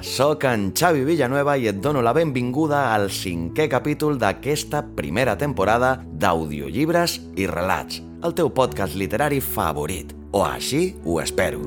Sóc 0.00 0.44
en 0.48 0.70
Xavi 0.76 1.04
Villanueva 1.04 1.56
i 1.58 1.66
et 1.70 1.80
dono 1.82 2.02
la 2.04 2.14
benvinguda 2.16 2.94
al 2.94 3.08
cinquè 3.12 3.66
capítol 3.68 4.18
d'aquesta 4.20 4.82
primera 4.96 5.36
temporada 5.38 5.96
d'audiollibres 6.06 7.18
i 7.36 7.48
relats, 7.50 8.00
el 8.24 8.36
teu 8.38 8.52
podcast 8.54 8.96
literari 8.96 9.42
favorit, 9.44 10.14
o 10.32 10.44
així 10.46 10.94
ho 11.04 11.20
espero. 11.20 11.60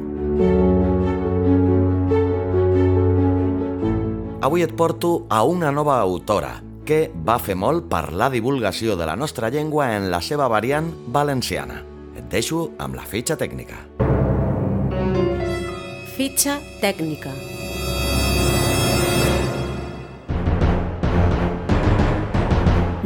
Avui 4.42 4.64
et 4.64 4.74
porto 4.74 5.26
a 5.30 5.44
una 5.44 5.70
nova 5.70 6.00
autora 6.00 6.56
que 6.88 7.12
va 7.14 7.36
fer 7.38 7.54
molt 7.60 7.86
per 7.92 8.14
la 8.18 8.32
divulgació 8.34 8.96
de 8.98 9.06
la 9.06 9.18
nostra 9.20 9.52
llengua 9.54 9.92
en 9.98 10.10
la 10.10 10.24
seva 10.26 10.48
variant 10.50 10.90
valenciana. 11.14 11.84
Et 12.18 12.26
deixo 12.32 12.72
amb 12.80 12.98
la 12.98 13.06
fitxa 13.06 13.38
tècnica. 13.38 13.84
Fitxa 16.16 16.58
tècnica. 16.82 17.59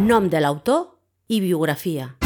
Nom 0.03 0.25
de 0.27 0.39
l'autor 0.41 0.97
i 1.31 1.37
biografia. 1.39 2.17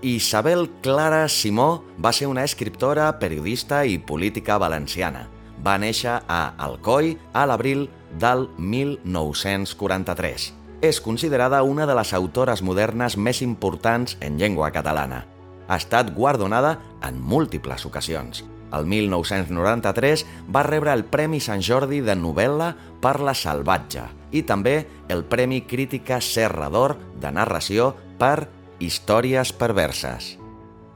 Isabel 0.00 0.70
Clara 0.80 1.28
Simó 1.28 1.82
va 2.00 2.12
ser 2.16 2.24
una 2.30 2.44
escriptora, 2.48 3.18
periodista 3.20 3.82
i 3.84 3.98
política 4.00 4.56
valenciana. 4.56 5.26
Va 5.60 5.74
néixer 5.82 6.14
a 6.24 6.54
Alcoi 6.56 7.18
a 7.36 7.42
l'abril 7.50 7.84
del 8.22 8.46
1943. 8.56 10.46
És 10.80 11.02
considerada 11.04 11.60
una 11.68 11.84
de 11.84 11.98
les 12.00 12.14
autores 12.16 12.64
modernes 12.64 13.18
més 13.18 13.42
importants 13.44 14.16
en 14.24 14.40
llengua 14.40 14.72
catalana. 14.72 15.26
Ha 15.68 15.76
estat 15.76 16.14
guardonada 16.16 16.78
en 17.04 17.20
múltiples 17.20 17.84
ocasions. 17.84 18.40
El 18.72 18.88
1993 18.88 20.24
va 20.48 20.64
rebre 20.64 20.96
el 20.96 21.04
Premi 21.04 21.44
Sant 21.44 21.60
Jordi 21.60 22.00
de 22.00 22.16
novel·la 22.16 22.72
per 23.04 23.20
la 23.20 23.36
salvatge 23.36 24.21
i 24.32 24.42
també 24.48 24.76
el 25.12 25.24
Premi 25.28 25.62
Crítica 25.68 26.20
Serra 26.20 26.68
d'Or 26.72 26.96
de 27.20 27.32
narració 27.32 27.92
per 28.18 28.48
Històries 28.82 29.52
perverses. 29.54 30.36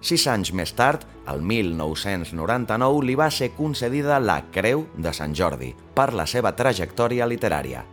Sis 0.06 0.26
anys 0.30 0.52
més 0.54 0.72
tard, 0.76 1.04
el 1.30 1.42
1999, 1.42 3.02
li 3.06 3.16
va 3.18 3.30
ser 3.30 3.52
concedida 3.56 4.20
la 4.22 4.40
Creu 4.54 4.86
de 4.96 5.12
Sant 5.16 5.34
Jordi 5.34 5.72
per 5.94 6.12
la 6.14 6.26
seva 6.30 6.52
trajectòria 6.58 7.26
literària. 7.26 7.84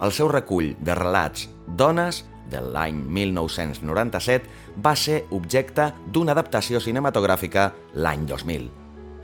El 0.00 0.12
seu 0.16 0.30
recull 0.32 0.72
de 0.80 0.94
relats 0.96 1.48
Dones 1.66 2.22
de 2.50 2.60
l'any 2.64 2.96
1997 3.04 4.80
va 4.82 4.94
ser 4.96 5.24
objecte 5.36 5.90
d'una 6.06 6.32
adaptació 6.32 6.80
cinematogràfica 6.80 7.70
l'any 7.94 8.24
2000. 8.26 8.70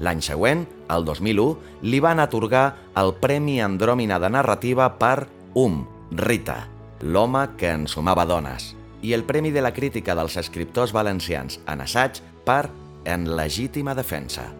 L'any 0.04 0.20
següent, 0.20 0.66
el 0.92 1.06
2001, 1.08 1.46
li 1.88 2.00
van 2.04 2.20
atorgar 2.20 2.66
el 3.00 3.14
Premi 3.22 3.62
Andròmina 3.64 4.20
de 4.20 4.28
Narrativa 4.28 4.90
per 5.00 5.26
Um, 5.56 5.86
Rita, 6.10 6.66
l'home 7.00 7.40
que 7.56 7.70
ensumava 7.72 8.26
dones, 8.28 8.74
i 9.00 9.14
el 9.16 9.22
Premi 9.24 9.48
de 9.54 9.62
la 9.64 9.70
Crítica 9.72 10.12
dels 10.12 10.34
Escriptors 10.36 10.92
Valencians 10.92 11.56
en 11.64 11.80
assaig 11.80 12.20
per 12.44 12.68
En 13.06 13.24
legítima 13.38 13.94
defensa. 13.94 14.50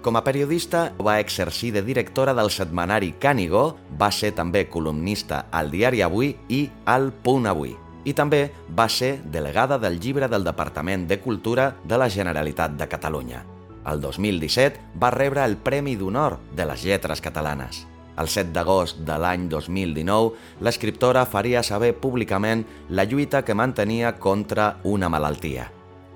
Com 0.00 0.16
a 0.16 0.22
periodista, 0.24 0.94
va 0.96 1.18
exercir 1.20 1.74
de 1.74 1.82
directora 1.82 2.32
del 2.32 2.48
setmanari 2.54 3.12
Canigó, 3.20 3.76
va 4.00 4.08
ser 4.14 4.30
també 4.32 4.64
columnista 4.70 5.42
al 5.50 5.68
Diari 5.74 6.00
Avui 6.06 6.32
i 6.48 6.62
al 6.86 7.10
Punt 7.12 7.50
Avui. 7.50 7.74
I 8.08 8.16
també 8.16 8.46
va 8.72 8.88
ser 8.88 9.18
delegada 9.26 9.76
del 9.76 10.00
llibre 10.00 10.30
del 10.30 10.46
Departament 10.46 11.08
de 11.10 11.20
Cultura 11.20 11.74
de 11.84 12.00
la 12.00 12.08
Generalitat 12.08 12.80
de 12.80 12.88
Catalunya. 12.88 13.44
El 13.84 14.00
2017 14.00 14.96
va 15.02 15.12
rebre 15.12 15.44
el 15.44 15.58
Premi 15.58 15.98
d'Honor 16.00 16.38
de 16.56 16.64
les 16.64 16.86
Lletres 16.86 17.20
Catalanes. 17.20 17.89
El 18.20 18.28
7 18.28 18.52
d'agost 18.52 18.98
de 19.08 19.16
l'any 19.16 19.46
2019, 19.48 20.34
l'escriptora 20.60 21.24
faria 21.24 21.62
saber 21.64 21.94
públicament 21.96 22.66
la 22.90 23.06
lluita 23.08 23.40
que 23.46 23.56
mantenia 23.56 24.18
contra 24.20 24.74
una 24.84 25.08
malaltia. 25.08 25.70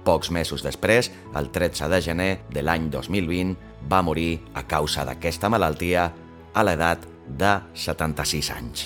Pocs 0.04 0.28
mesos 0.31 0.60
després, 0.60 1.09
el 1.32 1.48
13 1.48 1.88
de 1.88 2.00
gener 2.04 2.32
de 2.53 2.60
l'any 2.60 2.91
2020, 2.93 3.56
va 3.88 4.03
morir 4.04 4.43
a 4.53 4.66
causa 4.69 5.06
d'aquesta 5.09 5.48
malaltia 5.48 6.10
a 6.53 6.64
l'edat 6.66 7.09
de 7.25 7.54
76 7.72 8.53
anys. 8.53 8.84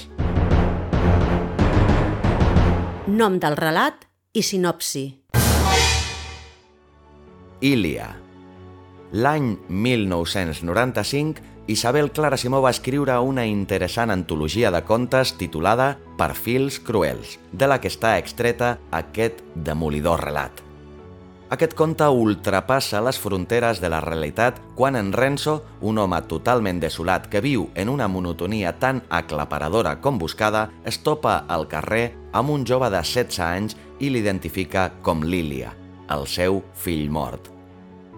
Nom 3.09 3.41
del 3.43 3.59
relat 3.59 4.07
i 4.37 4.45
sinopsi. 4.47 5.05
Ília. 7.67 8.12
L'any 9.11 9.55
1995, 9.67 11.58
Isabel 11.69 12.12
Clara 12.12 12.39
Simó 12.41 12.62
va 12.65 12.71
escriure 12.73 13.19
una 13.21 13.43
interessant 13.45 14.09
antologia 14.09 14.71
de 14.73 14.81
contes 14.89 15.34
titulada 15.37 15.99
Perfils 16.17 16.79
cruels, 16.81 17.34
de 17.53 17.67
la 17.69 17.77
que 17.83 17.91
està 17.93 18.15
extreta 18.17 18.79
aquest 18.91 19.43
demolidor 19.53 20.25
relat. 20.25 20.62
Aquest 21.53 21.75
conte 21.77 22.09
ultrapassa 22.09 23.03
les 23.05 23.19
fronteres 23.21 23.83
de 23.84 23.91
la 23.93 24.01
realitat 24.01 24.62
quan 24.81 24.97
en 24.97 25.12
Renzo, 25.12 25.59
un 25.84 26.01
home 26.01 26.23
totalment 26.31 26.81
desolat 26.81 27.28
que 27.28 27.45
viu 27.45 27.69
en 27.77 27.93
una 27.93 28.09
monotonia 28.09 28.73
tan 28.81 29.03
aclaparadora 29.11 29.99
com 30.01 30.17
buscada, 30.17 30.71
es 30.89 31.03
topa 31.05 31.43
al 31.53 31.69
carrer 31.69 32.15
amb 32.33 32.49
un 32.57 32.65
jove 32.65 32.89
de 32.89 33.05
16 33.05 33.45
anys 33.45 33.77
i 34.01 34.09
l'identifica 34.09 34.89
com 35.05 35.21
Lília, 35.21 35.77
el 36.09 36.25
seu 36.25 36.62
fill 36.73 37.11
mort. 37.12 37.53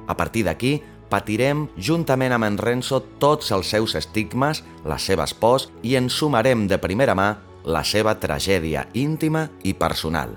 A 0.07 0.17
partir 0.19 0.43
d'aquí, 0.47 0.81
patirem 1.11 1.67
juntament 1.77 2.33
amb 2.33 2.47
en 2.47 2.59
Renzo 2.59 3.03
tots 3.23 3.51
els 3.53 3.71
seus 3.75 3.97
estigmes, 3.99 4.63
les 4.87 5.09
seves 5.11 5.35
pors 5.35 5.69
i 5.83 5.97
ens 5.99 6.17
sumarem 6.17 6.69
de 6.71 6.79
primera 6.79 7.17
mà 7.19 7.35
la 7.65 7.83
seva 7.85 8.15
tragèdia 8.21 8.87
íntima 8.95 9.49
i 9.67 9.75
personal. 9.75 10.37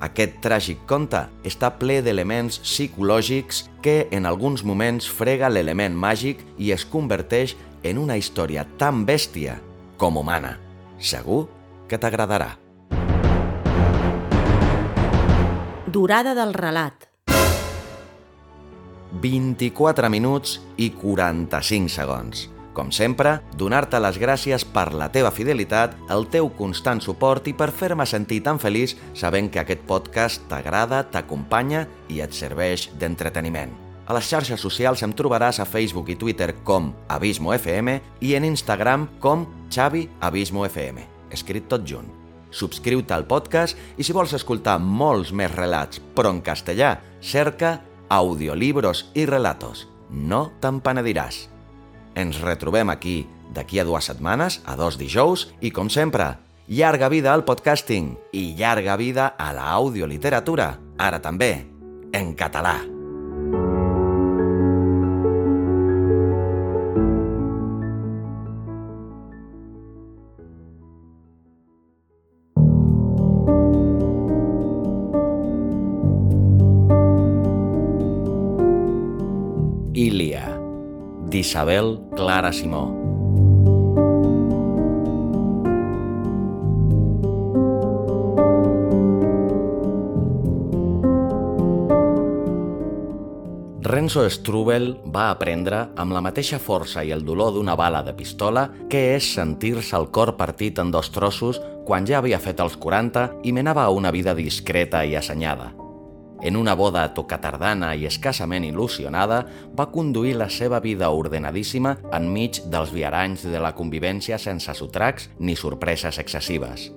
Aquest 0.00 0.38
tràgic 0.40 0.86
conte 0.88 1.26
està 1.44 1.68
ple 1.76 1.98
d'elements 2.00 2.62
psicològics 2.64 3.66
que 3.84 4.06
en 4.16 4.24
alguns 4.24 4.64
moments 4.64 5.04
frega 5.04 5.50
l'element 5.52 5.92
màgic 5.92 6.40
i 6.56 6.72
es 6.72 6.86
converteix 6.88 7.52
en 7.84 8.00
una 8.00 8.16
història 8.16 8.64
tan 8.80 9.04
bèstia 9.04 9.58
com 10.00 10.16
humana. 10.16 10.56
Segur 10.96 11.44
que 11.88 12.00
t'agradarà. 12.00 12.54
Durada 15.90 16.36
del 16.38 16.54
relat. 16.54 17.09
24 19.22 20.10
minuts 20.12 20.58
i 20.76 20.90
45 20.94 21.92
segons. 21.92 22.48
Com 22.72 22.92
sempre, 22.94 23.40
donar-te 23.58 23.98
les 23.98 24.16
gràcies 24.22 24.62
per 24.64 24.92
la 24.94 25.10
teva 25.10 25.32
fidelitat, 25.34 25.96
el 26.14 26.28
teu 26.30 26.48
constant 26.54 27.02
suport 27.02 27.48
i 27.50 27.54
per 27.56 27.72
fer-me 27.74 28.06
sentir 28.06 28.40
tan 28.46 28.60
feliç 28.62 28.94
sabent 29.18 29.50
que 29.50 29.60
aquest 29.60 29.82
podcast 29.88 30.46
t'agrada, 30.48 31.02
t'acompanya 31.10 31.86
i 32.08 32.22
et 32.22 32.32
serveix 32.32 32.88
d'entreteniment. 33.00 33.74
A 34.06 34.14
les 34.14 34.26
xarxes 34.26 34.62
socials 34.62 35.02
em 35.06 35.12
trobaràs 35.14 35.60
a 35.60 35.66
Facebook 35.66 36.08
i 36.10 36.16
Twitter 36.18 36.54
com 36.66 36.92
Abismo 37.10 37.52
FM 37.54 37.98
i 38.26 38.32
en 38.38 38.46
Instagram 38.46 39.06
com 39.22 39.44
Xavi 39.70 40.06
Abismo 40.20 40.64
FM, 40.66 41.04
escrit 41.30 41.68
tot 41.70 41.84
junt. 41.86 42.08
Subscriu-te 42.50 43.14
al 43.14 43.28
podcast 43.30 43.78
i 43.98 44.06
si 44.06 44.14
vols 44.14 44.34
escoltar 44.34 44.80
molts 44.82 45.30
més 45.30 45.52
relats, 45.54 46.02
però 46.14 46.32
en 46.34 46.40
castellà, 46.42 46.96
cerca 47.22 47.76
audiolibros 48.10 49.06
i 49.14 49.24
relatos. 49.24 49.86
No 50.10 50.50
te'n 50.60 50.82
penediràs. 50.84 51.46
Ens 52.18 52.42
retrobem 52.42 52.90
aquí 52.90 53.22
d'aquí 53.54 53.80
a 53.80 53.86
dues 53.86 54.10
setmanes, 54.10 54.60
a 54.66 54.76
dos 54.76 54.98
dijous, 54.98 55.48
i 55.62 55.70
com 55.70 55.88
sempre, 55.88 56.34
llarga 56.68 57.08
vida 57.08 57.32
al 57.32 57.46
podcasting 57.46 58.16
i 58.36 58.52
llarga 58.58 58.98
vida 59.00 59.32
a 59.38 59.52
l'audioliteratura, 59.54 60.74
ara 60.98 61.22
també, 61.22 61.54
en 62.12 62.34
català. 62.34 62.99
Isabel 81.50 81.98
Clara 82.14 82.52
Simó. 82.52 82.84
Renzo 93.82 94.22
Strubel 94.30 94.94
va 95.10 95.32
aprendre 95.32 95.88
amb 95.98 96.14
la 96.14 96.22
mateixa 96.22 96.60
força 96.62 97.02
i 97.02 97.10
el 97.10 97.26
dolor 97.26 97.56
d'una 97.56 97.74
bala 97.74 98.04
de 98.06 98.14
pistola 98.14 98.68
què 98.86 99.02
és 99.16 99.34
sentir-se 99.34 99.98
el 99.98 100.06
cor 100.14 100.36
partit 100.38 100.78
en 100.78 100.94
dos 100.94 101.10
trossos 101.10 101.58
quan 101.82 102.06
ja 102.06 102.22
havia 102.22 102.38
fet 102.38 102.62
els 102.62 102.78
40 102.78 103.42
i 103.42 103.50
menava 103.50 103.90
una 103.90 104.14
vida 104.14 104.38
discreta 104.38 105.02
i 105.02 105.18
assenyada. 105.18 105.72
En 106.42 106.56
una 106.56 106.74
boda 106.74 107.02
tocatardana 107.14 107.92
i 107.96 108.06
escassament 108.08 108.64
il·lusionada, 108.64 109.42
va 109.76 109.90
conduir 109.92 110.36
la 110.38 110.48
seva 110.48 110.80
vida 110.80 111.10
ordenadíssima 111.12 111.96
enmig 112.16 112.62
dels 112.72 112.94
viaranys 112.94 113.44
de 113.44 113.60
la 113.60 113.74
convivència 113.76 114.38
sense 114.40 114.72
sotracs 114.78 115.28
ni 115.38 115.56
sorpreses 115.56 116.18
excessives. 116.22 116.88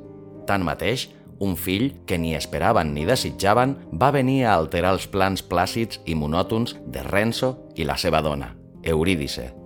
Tanmateix, 0.47 1.09
un 1.43 1.57
fill 1.57 1.89
que 2.07 2.17
ni 2.17 2.35
esperaven 2.37 2.93
ni 2.93 3.07
desitjaven 3.09 3.75
va 3.99 4.13
venir 4.15 4.43
a 4.45 4.55
alterar 4.55 4.93
els 4.95 5.09
plans 5.11 5.43
plàcids 5.43 5.99
i 6.05 6.15
monòtons 6.15 6.77
de 6.87 7.03
Renzo 7.03 7.57
i 7.75 7.89
la 7.89 7.97
seva 7.99 8.21
dona, 8.23 8.53
Eurídice. 8.83 9.62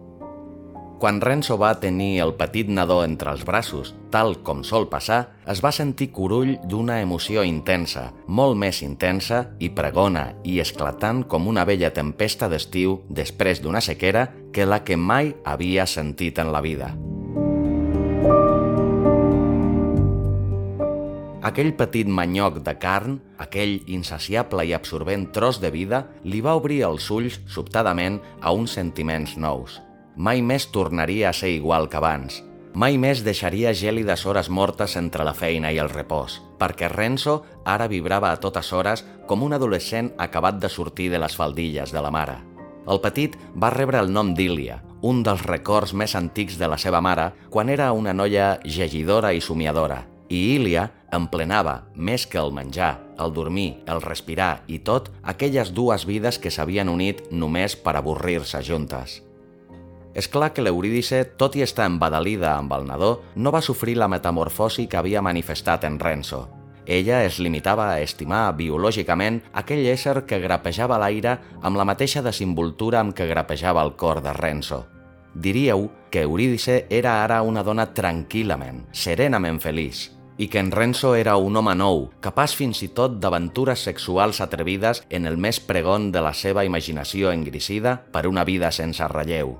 Quan 0.97 1.19
Renzo 1.21 1.59
va 1.61 1.75
tenir 1.77 2.23
el 2.23 2.31
petit 2.39 2.69
nadó 2.73 3.03
entre 3.05 3.29
els 3.29 3.43
braços, 3.45 3.91
tal 4.09 4.39
com 4.41 4.63
sol 4.65 4.87
passar, 4.89 5.27
es 5.45 5.61
va 5.61 5.69
sentir 5.69 6.07
curull 6.09 6.55
d'una 6.65 6.95
emoció 7.03 7.43
intensa, 7.45 8.07
molt 8.25 8.57
més 8.57 8.81
intensa 8.81 9.43
i 9.61 9.69
pregona 9.77 10.31
i 10.41 10.57
esclatant 10.63 11.21
com 11.29 11.45
una 11.53 11.67
vella 11.69 11.93
tempesta 11.93 12.49
d'estiu 12.49 12.97
després 13.13 13.61
d'una 13.61 13.83
sequera 13.85 14.25
que 14.51 14.65
la 14.65 14.81
que 14.81 14.97
mai 14.97 15.35
havia 15.45 15.85
sentit 15.85 16.41
en 16.41 16.49
la 16.49 16.65
vida. 16.65 16.89
Aquell 21.45 21.75
petit 21.77 22.09
manyoc 22.09 22.63
de 22.65 22.73
carn, 22.81 23.19
aquell 23.37 23.83
insaciable 23.85 24.65
i 24.65 24.73
absorbent 24.73 25.29
tros 25.31 25.61
de 25.61 25.69
vida, 25.69 26.07
li 26.25 26.41
va 26.41 26.57
obrir 26.57 26.81
els 26.89 27.05
ulls 27.13 27.37
sobtadament 27.45 28.17
a 28.41 28.51
uns 28.51 28.73
sentiments 28.73 29.37
nous. 29.37 29.77
Mai 30.17 30.41
més 30.41 30.65
tornaria 30.73 31.29
a 31.29 31.33
ser 31.37 31.51
igual 31.53 31.87
que 31.93 31.99
abans. 31.99 32.41
Mai 32.73 32.97
més 32.97 33.21
deixaria 33.25 33.69
gèlides 33.77 34.23
hores 34.25 34.49
mortes 34.49 34.95
entre 34.97 35.25
la 35.25 35.35
feina 35.37 35.69
i 35.73 35.77
el 35.77 35.91
repòs, 35.91 36.39
perquè 36.57 36.89
Renzo 36.89 37.43
ara 37.65 37.85
vibrava 37.87 38.31
a 38.31 38.39
totes 38.41 38.71
hores 38.73 39.05
com 39.29 39.45
un 39.45 39.53
adolescent 39.53 40.11
acabat 40.17 40.57
de 40.57 40.69
sortir 40.73 41.11
de 41.13 41.21
les 41.21 41.37
faldilles 41.37 41.93
de 41.93 42.01
la 42.01 42.09
mare. 42.09 42.39
El 42.89 43.01
petit 43.03 43.35
va 43.53 43.69
rebre 43.69 44.01
el 44.01 44.09
nom 44.13 44.33
d'Ília, 44.33 44.79
un 45.05 45.21
dels 45.21 45.43
records 45.45 45.93
més 45.93 46.15
antics 46.17 46.57
de 46.57 46.69
la 46.69 46.77
seva 46.81 47.01
mare, 47.01 47.31
quan 47.53 47.69
era 47.69 47.91
una 47.93 48.13
noia 48.13 48.55
llegidora 48.65 49.33
i 49.33 49.41
somiadora, 49.41 50.01
i 50.29 50.55
Ília 50.55 50.89
emplenava, 51.13 51.83
més 51.93 52.25
que 52.25 52.41
el 52.41 52.51
menjar, 52.55 52.95
el 53.21 53.33
dormir, 53.37 53.83
el 53.85 54.01
respirar 54.01 54.63
i 54.67 54.79
tot, 54.79 55.11
aquelles 55.21 55.71
dues 55.77 56.09
vides 56.09 56.41
que 56.41 56.51
s'havien 56.51 56.89
unit 56.89 57.21
només 57.31 57.77
per 57.77 57.95
avorrir-se 57.99 58.65
juntes. 58.65 59.21
És 60.17 60.25
clar 60.33 60.49
que 60.49 60.63
l'Eurídice, 60.65 61.21
tot 61.37 61.53
i 61.55 61.61
estar 61.61 61.85
embadalida 61.85 62.55
amb 62.57 62.71
el 62.73 62.87
nadó, 62.89 63.11
no 63.35 63.51
va 63.53 63.61
sofrir 63.61 63.99
la 64.01 64.07
metamorfosi 64.09 64.87
que 64.89 64.97
havia 64.97 65.21
manifestat 65.21 65.85
en 65.85 65.99
Renzo. 66.01 66.47
Ella 66.87 67.19
es 67.27 67.37
limitava 67.37 67.91
a 67.91 67.99
estimar 68.01 68.55
biològicament 68.57 69.41
aquell 69.61 69.85
ésser 69.91 70.23
que 70.25 70.39
grapejava 70.41 70.97
l'aire 70.97 71.35
amb 71.61 71.77
la 71.77 71.85
mateixa 71.85 72.23
desinvoltura 72.25 73.01
amb 73.03 73.13
que 73.13 73.27
grapejava 73.29 73.83
el 73.85 73.93
cor 73.99 74.23
de 74.25 74.33
Renzo. 74.33 74.85
Diríeu 75.35 75.91
que 76.09 76.23
Eurídice 76.25 76.87
era 76.89 77.21
ara 77.23 77.43
una 77.43 77.61
dona 77.61 77.85
tranquil·lament, 77.93 78.87
serenament 78.95 79.61
feliç, 79.61 80.07
i 80.37 80.47
que 80.47 80.63
en 80.63 80.71
Renzo 80.71 81.13
era 81.13 81.37
un 81.37 81.61
home 81.61 81.75
nou, 81.75 82.07
capaç 82.25 82.55
fins 82.57 82.81
i 82.81 82.89
tot 82.89 83.19
d'aventures 83.21 83.85
sexuals 83.85 84.41
atrevides 84.41 85.03
en 85.11 85.29
el 85.29 85.37
més 85.37 85.59
pregon 85.59 86.09
de 86.09 86.25
la 86.25 86.33
seva 86.33 86.65
imaginació 86.65 87.29
engrisida 87.35 87.99
per 88.09 88.25
una 88.25 88.47
vida 88.47 88.71
sense 88.71 89.05
relleu. 89.13 89.57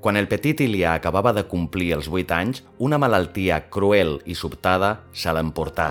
Quan 0.00 0.16
el 0.16 0.28
petit 0.30 0.60
Ilia 0.62 0.92
acabava 0.94 1.32
de 1.34 1.42
complir 1.50 1.90
els 1.96 2.06
8 2.06 2.34
anys, 2.36 2.62
una 2.78 3.00
malaltia 3.02 3.64
cruel 3.66 4.20
i 4.30 4.36
sobtada 4.38 5.00
se 5.12 5.32
l'emportà. 5.34 5.88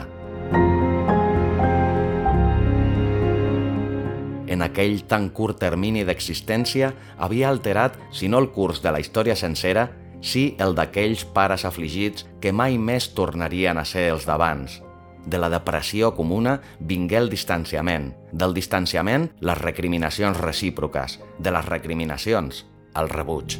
En 4.48 4.64
aquell 4.64 5.02
tan 5.12 5.28
curt 5.36 5.60
termini 5.60 6.06
d'existència 6.08 6.94
havia 7.20 7.50
alterat, 7.52 7.98
si 8.16 8.30
no 8.32 8.40
el 8.40 8.48
curs 8.56 8.80
de 8.82 8.94
la 8.96 9.02
història 9.04 9.36
sencera, 9.36 9.90
sí 10.24 10.56
el 10.64 10.74
d'aquells 10.74 11.26
pares 11.36 11.66
afligits 11.68 12.26
que 12.42 12.56
mai 12.56 12.80
més 12.80 13.10
tornarien 13.14 13.78
a 13.78 13.86
ser 13.86 14.08
els 14.14 14.26
d'abans. 14.26 14.80
De 15.28 15.38
la 15.38 15.52
depressió 15.52 16.14
comuna 16.16 16.62
vingué 16.80 17.20
el 17.20 17.28
distanciament, 17.30 18.14
del 18.32 18.56
distanciament 18.56 19.28
les 19.44 19.60
recriminacions 19.60 20.40
recíproques, 20.40 21.20
de 21.38 21.52
les 21.52 21.68
recriminacions 21.68 22.64
el 22.98 23.10
rebuig. 23.10 23.60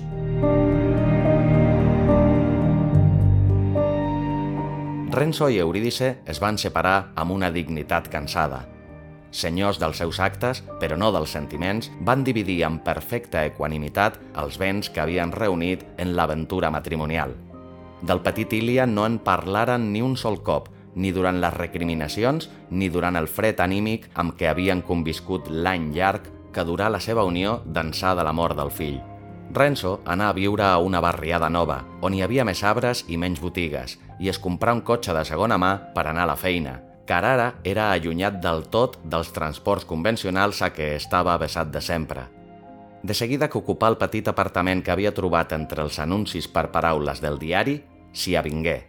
Renzo 5.18 5.50
i 5.50 5.58
Eurídice 5.58 6.20
es 6.30 6.38
van 6.38 6.60
separar 6.62 7.12
amb 7.18 7.34
una 7.34 7.48
dignitat 7.50 8.06
cansada, 8.14 8.60
senyors 9.34 9.80
dels 9.82 9.98
seus 9.98 10.20
actes, 10.22 10.62
però 10.78 10.94
no 10.94 11.10
dels 11.16 11.34
sentiments, 11.34 11.90
van 12.06 12.22
dividir 12.28 12.60
amb 12.68 12.84
perfecta 12.86 13.42
equanimitat 13.50 14.20
els 14.38 14.60
béns 14.62 14.92
que 14.94 15.02
havien 15.02 15.34
reunit 15.34 15.88
en 15.98 16.14
l'aventura 16.14 16.70
matrimonial. 16.70 17.34
Del 18.06 18.22
petit 18.22 18.54
Ilia 18.54 18.86
no 18.86 19.08
en 19.10 19.18
parlaren 19.18 19.90
ni 19.92 20.06
un 20.06 20.14
sol 20.22 20.44
cop, 20.46 20.70
ni 20.94 21.10
durant 21.12 21.42
les 21.42 21.58
recriminacions 21.58 22.52
ni 22.70 22.94
durant 22.94 23.18
el 23.18 23.26
fred 23.26 23.58
anímic 23.66 24.12
amb 24.14 24.38
què 24.38 24.52
havien 24.54 24.86
conviscut 24.86 25.50
l'any 25.50 25.96
llarg 25.98 26.30
que 26.54 26.62
durà 26.62 26.94
la 26.94 27.02
seva 27.02 27.26
unió 27.26 27.64
d'ençà 27.66 28.14
de 28.14 28.22
la 28.22 28.38
mort 28.38 28.58
del 28.58 28.70
fill. 28.70 29.02
Renzo 29.54 30.02
anà 30.06 30.30
a 30.30 30.34
viure 30.36 30.66
a 30.66 30.78
una 30.84 31.00
barriada 31.02 31.50
nova, 31.50 31.84
on 32.02 32.14
hi 32.14 32.22
havia 32.22 32.46
més 32.46 32.64
arbres 32.64 33.06
i 33.08 33.18
menys 33.18 33.40
botigues, 33.42 33.98
i 34.20 34.30
es 34.30 34.40
comprà 34.40 34.74
un 34.76 34.84
cotxe 34.84 35.16
de 35.16 35.24
segona 35.26 35.58
mà 35.58 35.78
per 35.96 36.08
anar 36.08 36.28
a 36.28 36.34
la 36.34 36.36
feina, 36.40 36.82
Carrara 37.08 37.54
era 37.64 37.92
allunyat 37.94 38.42
del 38.44 38.66
tot 38.68 38.98
dels 39.08 39.32
transports 39.32 39.88
convencionals 39.88 40.60
a 40.62 40.74
què 40.76 40.92
estava 40.98 41.38
vessat 41.40 41.72
de 41.72 41.82
sempre. 41.82 42.26
De 43.02 43.16
seguida 43.16 43.48
que 43.48 43.62
ocupà 43.62 43.88
el 43.94 43.96
petit 44.02 44.28
apartament 44.28 44.82
que 44.84 44.92
havia 44.92 45.14
trobat 45.16 45.54
entre 45.56 45.86
els 45.86 46.00
anuncis 46.04 46.50
per 46.52 46.68
paraules 46.74 47.22
del 47.24 47.40
diari, 47.40 47.78
s'hi 48.12 48.36
avingué. 48.36 48.82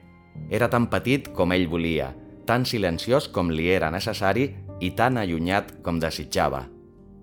Era 0.51 0.67
tan 0.73 0.89
petit 0.91 1.31
com 1.37 1.55
ell 1.55 1.69
volia, 1.71 2.11
tan 2.47 2.67
silenciós 2.67 3.29
com 3.31 3.53
li 3.55 3.69
era 3.71 3.93
necessari 3.95 4.49
i 4.81 4.91
tan 4.99 5.21
allunyat 5.23 5.77
com 5.87 6.03
desitjava. 6.03 6.65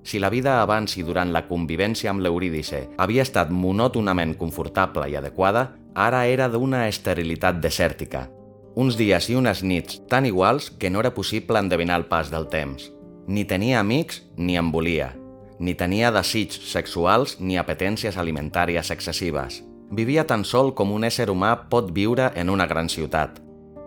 Si 0.06 0.22
la 0.22 0.30
vida 0.30 0.62
abans 0.62 0.96
i 1.00 1.04
durant 1.04 1.32
la 1.34 1.48
convivència 1.50 2.12
amb 2.14 2.22
l'Eurídice 2.22 2.86
havia 3.02 3.26
estat 3.26 3.50
monòtonament 3.50 4.36
confortable 4.38 5.10
i 5.10 5.18
adequada, 5.18 5.72
ara 5.96 6.28
era 6.30 6.46
d'una 6.48 6.86
esterilitat 6.88 7.58
desèrtica, 7.64 8.28
uns 8.76 8.98
dies 9.00 9.30
i 9.32 9.38
unes 9.40 9.64
nits 9.64 10.02
tan 10.12 10.26
iguals 10.28 10.70
que 10.70 10.90
no 10.92 11.00
era 11.00 11.14
possible 11.16 11.60
endevinar 11.60 11.98
el 12.02 12.10
pas 12.12 12.30
del 12.30 12.50
temps. 12.52 12.92
Ni 13.28 13.46
tenia 13.48 13.80
amics 13.80 14.22
ni 14.38 14.58
en 14.60 14.70
volia. 14.72 15.14
Ni 15.60 15.74
tenia 15.80 16.12
desigs 16.12 16.60
sexuals 16.70 17.40
ni 17.40 17.58
apetències 17.58 18.20
alimentàries 18.20 18.92
excessives. 18.92 19.64
Vivia 19.96 20.28
tan 20.28 20.44
sol 20.44 20.74
com 20.76 20.92
un 20.92 21.08
ésser 21.08 21.30
humà 21.32 21.56
pot 21.72 21.90
viure 21.96 22.30
en 22.36 22.52
una 22.52 22.68
gran 22.68 22.92
ciutat. 22.92 23.40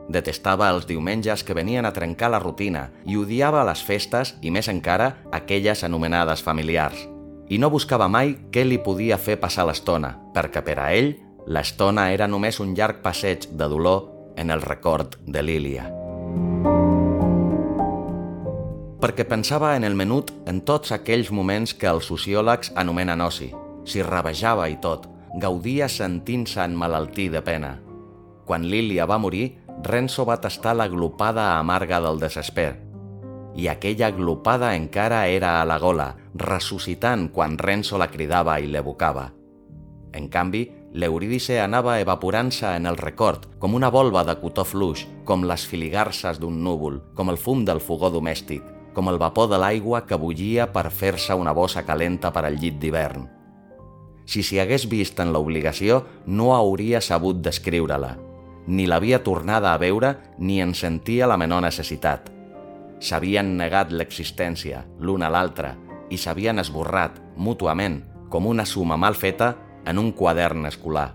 Detestava 0.08 0.70
els 0.72 0.86
diumenges 0.88 1.44
que 1.44 1.54
venien 1.54 1.84
a 1.84 1.92
trencar 1.92 2.30
la 2.32 2.40
rutina 2.40 2.88
i 3.04 3.18
odiava 3.20 3.64
les 3.68 3.82
festes 3.84 4.34
i 4.40 4.50
més 4.50 4.70
encara 4.72 5.12
aquelles 5.36 5.84
anomenades 5.84 6.42
familiars. 6.42 7.04
I 7.48 7.58
no 7.60 7.68
buscava 7.72 8.08
mai 8.08 8.34
què 8.52 8.64
li 8.64 8.80
podia 8.80 9.18
fer 9.20 9.38
passar 9.40 9.66
l'estona, 9.68 10.14
perquè 10.34 10.64
per 10.64 10.78
a 10.80 10.90
ell 10.96 11.14
l'estona 11.46 12.10
era 12.12 12.28
només 12.28 12.60
un 12.60 12.74
llarg 12.76 13.02
passeig 13.04 13.48
de 13.52 13.68
dolor 13.68 14.08
en 14.36 14.50
el 14.50 14.62
record 14.62 15.16
de 15.26 15.42
Lília. 15.42 15.88
Perquè 18.98 19.24
pensava 19.28 19.76
en 19.76 19.84
el 19.84 19.94
menut 19.94 20.32
en 20.50 20.60
tots 20.66 20.90
aquells 20.92 21.30
moments 21.30 21.74
que 21.74 21.86
els 21.86 22.08
sociòlegs 22.10 22.72
anomenen 22.74 23.20
oci. 23.22 23.52
S'hi 23.88 24.02
ravejava 24.02 24.66
i 24.68 24.76
tot, 24.82 25.06
gaudia 25.38 25.88
sentint-se 25.88 26.64
en 26.64 26.74
malaltí 26.76 27.28
de 27.30 27.42
pena. 27.44 27.76
Quan 28.44 28.66
Lília 28.66 29.06
va 29.06 29.20
morir, 29.22 29.52
Renzo 29.82 30.24
va 30.26 30.40
tastar 30.42 30.74
la 30.76 30.88
glopada 30.88 31.58
amarga 31.58 32.00
del 32.02 32.18
desesper. 32.18 32.72
I 33.54 33.68
aquella 33.70 34.10
glopada 34.10 34.74
encara 34.76 35.26
era 35.28 35.60
a 35.60 35.64
la 35.66 35.78
gola, 35.78 36.16
ressuscitant 36.34 37.28
quan 37.34 37.58
Renzo 37.58 37.98
la 37.98 38.10
cridava 38.10 38.58
i 38.58 38.66
l'evocava. 38.66 39.28
En 40.12 40.28
canvi, 40.28 40.64
l'Eurídice 40.92 41.60
anava 41.60 41.98
evaporant-se 42.00 42.74
en 42.74 42.86
el 42.86 42.96
record, 42.96 43.46
com 43.58 43.74
una 43.74 43.90
volva 43.90 44.24
de 44.24 44.34
cotó 44.40 44.64
fluix, 44.64 45.06
com 45.24 45.46
les 45.46 45.66
filigarces 45.66 46.40
d'un 46.42 46.62
núvol, 46.64 47.00
com 47.14 47.30
el 47.30 47.38
fum 47.38 47.64
del 47.64 47.80
fogó 47.80 48.10
domèstic, 48.10 48.62
com 48.94 49.08
el 49.08 49.18
vapor 49.18 49.50
de 49.52 49.58
l'aigua 49.62 50.04
que 50.06 50.18
bullia 50.18 50.72
per 50.72 50.88
fer-se 50.90 51.34
una 51.38 51.54
bossa 51.54 51.84
calenta 51.86 52.32
per 52.34 52.46
al 52.48 52.58
llit 52.58 52.80
d'hivern. 52.82 53.28
Si 54.28 54.42
s'hi 54.42 54.58
hagués 54.60 54.88
vist 54.90 55.20
en 55.22 55.30
l'obligació, 55.32 56.02
no 56.26 56.54
hauria 56.56 57.00
sabut 57.00 57.38
descriure-la. 57.40 58.27
Ni 58.68 58.84
l'havia 58.86 59.22
tornada 59.24 59.72
a 59.72 59.80
veure 59.80 60.12
ni 60.38 60.60
en 60.60 60.74
sentia 60.76 61.26
la 61.26 61.38
menor 61.40 61.64
necessitat. 61.64 62.28
S'havien 63.00 63.54
negat 63.56 63.94
l'existència, 63.94 64.82
l'un 65.00 65.24
a 65.24 65.30
l'altre, 65.32 65.72
i 66.12 66.18
s'havien 66.20 66.60
esborrat, 66.60 67.16
mútuament, 67.36 68.02
com 68.28 68.46
una 68.46 68.66
suma 68.68 68.98
mal 69.00 69.16
feta 69.16 69.54
en 69.88 69.98
un 69.98 70.12
quadern 70.12 70.68
escolar. 70.68 71.14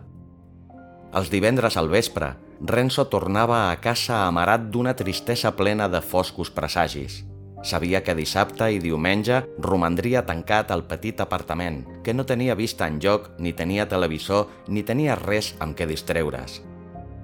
Els 1.13 1.29
divendres 1.29 1.77
al 1.77 1.91
vespre, 1.93 2.31
Renzo 2.63 3.05
tornava 3.11 3.69
a 3.69 3.77
casa 3.83 4.23
amarat 4.25 4.69
d'una 4.73 4.95
tristesa 4.97 5.53
plena 5.53 5.89
de 5.91 6.01
foscos 6.01 6.49
presagis. 6.49 7.21
Sabia 7.63 8.01
que 8.03 8.15
dissabte 8.15 8.71
i 8.73 8.81
diumenge 8.81 9.43
romandria 9.61 10.25
tancat 10.25 10.71
al 10.71 10.87
petit 10.89 11.21
apartament, 11.21 11.83
que 12.03 12.17
no 12.17 12.25
tenia 12.25 12.57
vista 12.59 12.89
en 12.89 12.99
lloc, 13.03 13.29
ni 13.37 13.53
tenia 13.53 13.87
televisor, 13.87 14.47
ni 14.67 14.83
tenia 14.83 15.15
res 15.19 15.53
amb 15.59 15.77
què 15.77 15.87
distreure's. 15.87 16.63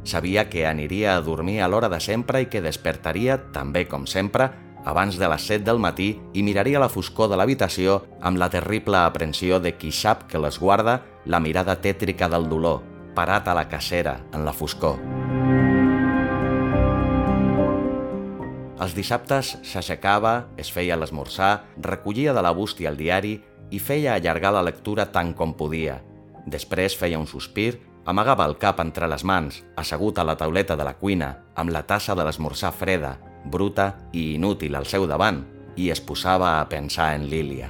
Sabia 0.09 0.49
que 0.49 0.65
aniria 0.65 1.11
a 1.13 1.21
dormir 1.21 1.59
a 1.61 1.67
l'hora 1.69 1.85
de 1.93 1.99
sempre 2.01 2.39
i 2.41 2.47
que 2.49 2.63
despertaria, 2.65 3.35
també 3.53 3.83
com 3.85 4.07
sempre, 4.09 4.47
abans 4.81 5.19
de 5.21 5.27
les 5.29 5.43
7 5.45 5.61
del 5.67 5.77
matí 5.77 6.07
i 6.33 6.41
miraria 6.41 6.79
la 6.81 6.89
foscor 6.89 7.29
de 7.29 7.37
l'habitació 7.37 7.99
amb 8.25 8.39
la 8.41 8.47
terrible 8.49 8.97
aprensió 9.03 9.59
de 9.61 9.75
qui 9.77 9.91
sap 9.93 10.23
que 10.31 10.41
les 10.41 10.57
guarda 10.57 11.03
la 11.29 11.37
mirada 11.39 11.75
tètrica 11.77 12.25
del 12.25 12.49
dolor, 12.49 12.81
parat 13.13 13.51
a 13.51 13.53
la 13.53 13.67
cacera 13.69 14.15
en 14.33 14.47
la 14.47 14.53
foscor. 14.53 14.97
Els 18.81 18.95
dissabtes 18.97 19.59
s'aixecava, 19.61 20.47
es 20.57 20.73
feia 20.73 20.97
l'esmorzar, 20.97 21.67
recollia 21.85 22.33
de 22.33 22.41
la 22.41 22.55
bústia 22.57 22.89
el 22.89 22.97
diari 22.97 23.35
i 23.69 23.77
feia 23.77 24.15
allargar 24.15 24.55
la 24.57 24.65
lectura 24.65 25.11
tant 25.13 25.35
com 25.37 25.53
podia. 25.53 25.99
Després 26.49 26.97
feia 26.97 27.19
un 27.21 27.29
sospir, 27.29 27.75
amagava 28.09 28.47
el 28.49 28.57
cap 28.57 28.81
entre 28.81 29.07
les 29.07 29.23
mans, 29.23 29.61
assegut 29.77 30.19
a 30.19 30.25
la 30.25 30.35
tauleta 30.35 30.75
de 30.75 30.87
la 30.87 30.95
cuina, 30.97 31.29
amb 31.55 31.71
la 31.71 31.85
tassa 31.85 32.15
de 32.17 32.25
l'esmorzar 32.25 32.73
freda, 32.73 33.15
bruta 33.45 33.93
i 34.11 34.33
inútil 34.35 34.75
al 34.75 34.89
seu 34.89 35.05
davant, 35.07 35.43
i 35.77 35.91
es 35.93 36.01
posava 36.01 36.57
a 36.59 36.67
pensar 36.67 37.13
en 37.15 37.29
Lília. 37.29 37.69